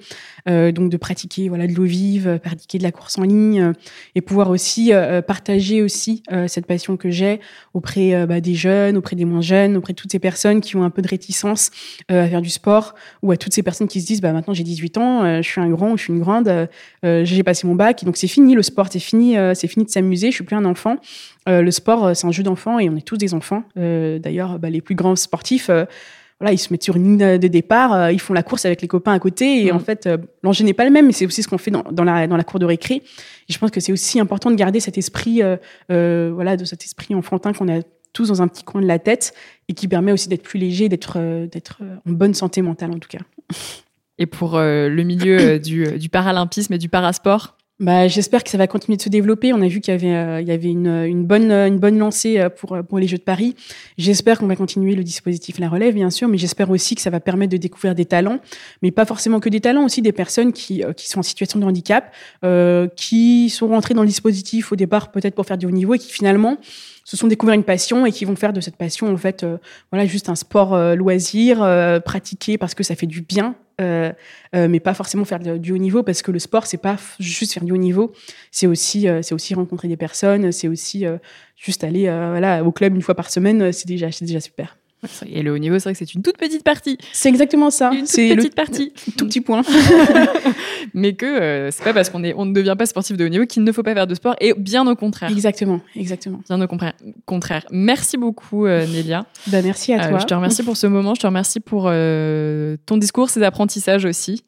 [0.49, 3.61] Euh, donc, de pratiquer voilà de l'eau vive, euh, pratiquer de la course en ligne
[3.61, 3.73] euh,
[4.15, 7.39] et pouvoir aussi euh, partager aussi cette passion que j'ai
[7.73, 10.83] auprès bah, des jeunes, auprès des moins jeunes, auprès de toutes ces personnes qui ont
[10.83, 11.71] un peu de réticence
[12.09, 14.63] à faire du sport ou à toutes ces personnes qui se disent bah maintenant j'ai
[14.63, 16.69] 18 ans, je suis un grand ou je suis une grande,
[17.03, 20.31] j'ai passé mon bac, donc c'est fini le sport, c'est fini, c'est fini de s'amuser,
[20.31, 20.97] je suis plus un enfant.
[21.49, 23.63] Euh, le sport, euh, c'est un jeu d'enfant et on est tous des enfants.
[23.77, 25.85] Euh, D'ailleurs, bah, les plus grands sportifs, euh,
[26.39, 28.87] voilà, ils se mettent sur une ligne de départ, ils font la course avec les
[28.87, 29.75] copains à côté, et Mhm.
[29.75, 30.09] en fait,
[30.43, 32.35] l'enjeu n'est pas le même, mais c'est aussi ce qu'on fait dans, dans la, dans
[32.37, 32.95] la cour de récré.
[33.47, 35.41] Et je pense que c'est aussi important de garder cet esprit,
[35.89, 37.81] voilà, de cet esprit enfantin qu'on a
[38.13, 39.33] tous dans un petit coin de la tête
[39.69, 43.19] et qui permet aussi d'être plus léger, d'être en bonne santé mentale en tout cas.
[44.17, 48.67] Et pour le milieu du, du paralympisme et du parasport Bah, j'espère que ça va
[48.67, 49.53] continuer de se développer.
[49.53, 51.97] On a vu qu'il y avait, euh, il y avait une, une bonne, une bonne
[51.97, 53.55] lancée euh, pour, pour les Jeux de Paris.
[53.97, 57.09] J'espère qu'on va continuer le dispositif La Relève, bien sûr, mais j'espère aussi que ça
[57.09, 58.37] va permettre de découvrir des talents,
[58.83, 61.59] mais pas forcément que des talents, aussi des personnes qui, euh, qui sont en situation
[61.59, 62.13] de handicap,
[62.45, 65.95] euh, qui sont rentrées dans le dispositif au départ peut-être pour faire du haut niveau
[65.95, 66.57] et qui finalement
[67.03, 69.57] se sont découvert une passion et qui vont faire de cette passion en fait, euh,
[69.91, 73.55] voilà, juste un sport euh, loisir, euh, pratiqué parce que ça fait du bien.
[74.53, 77.63] Mais pas forcément faire du haut niveau parce que le sport c'est pas juste faire
[77.63, 78.11] du haut niveau
[78.51, 81.03] c'est aussi c'est aussi rencontrer des personnes c'est aussi
[81.57, 84.77] juste aller voilà au club une fois par semaine c'est déjà c'est déjà super
[85.27, 86.97] Et le haut niveau, c'est vrai que c'est une toute petite partie.
[87.11, 88.93] c'est exactement ça Une toute le petite partie.
[89.17, 89.61] tout petit point
[90.93, 93.29] Mais que euh, c'est pas parce qu'on est, on ne devient pas sportif de haut
[93.29, 94.35] niveau qu'il ne faut pas faire de sport.
[94.39, 95.31] Et bien au contraire.
[95.31, 96.93] exactement exactement Bien au contraire.
[97.25, 97.65] contraire.
[97.71, 99.25] Merci beaucoup, euh, Nélia.
[99.47, 101.15] bah merci à Euh, toi je te remercie pour ce moment.
[101.15, 104.43] Je te remercie pour euh, ton discours, ces apprentissages aussi.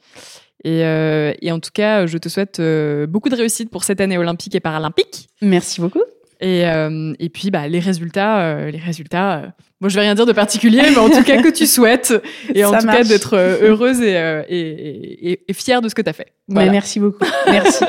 [0.66, 4.00] Et, euh, et en tout cas, je te souhaite euh, beaucoup de réussite pour cette
[4.00, 5.28] année olympique et paralympique.
[5.42, 6.00] merci beaucoup
[6.44, 9.38] Et, euh, et puis, bah, les résultats, euh, les résultats.
[9.38, 9.48] euh,
[9.80, 12.14] moi, je vais rien dire de particulier, mais en tout cas que tu souhaites,
[12.54, 15.88] et en Ça tout cas d'être euh, heureuse et, euh, et, et, et fière de
[15.88, 16.34] ce que tu as fait.
[16.50, 16.70] Voilà.
[16.70, 17.86] merci beaucoup merci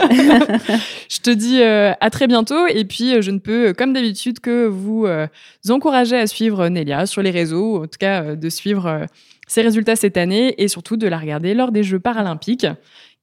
[1.08, 4.66] Je te dis euh, à très bientôt, et puis je ne peux, comme d'habitude, que
[4.66, 5.26] vous euh,
[5.68, 9.06] encourager à suivre Nelia sur les réseaux, en tout cas de suivre
[9.48, 12.68] ses résultats cette année, et surtout de la regarder lors des Jeux paralympiques,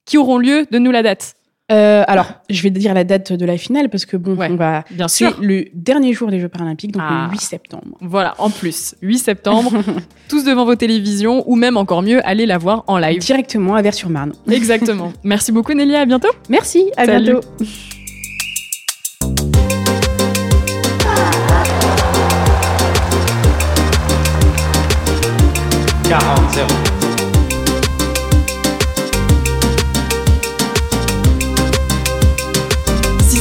[0.04, 1.36] qui auront lieu de nous la date.
[1.72, 4.48] Euh, alors je vais te dire la date de la finale parce que bon Ouais,
[4.50, 5.38] on va Bien c'est sûr.
[5.40, 7.24] le dernier jour des Jeux paralympiques donc Ah.
[7.28, 9.72] le 8 septembre Voilà, en plus, 8 septembre,
[10.28, 13.20] tous devant vos télévisions, ou même encore mieux, allez la voir en live.
[13.20, 15.12] directement à Vers-sur-Marne Exactement.
[15.24, 16.28] Merci beaucoup Nélia, à bientôt.
[16.48, 17.24] merci à Salut.
[17.32, 17.40] bientôt
[26.08, 26.91] 40-0.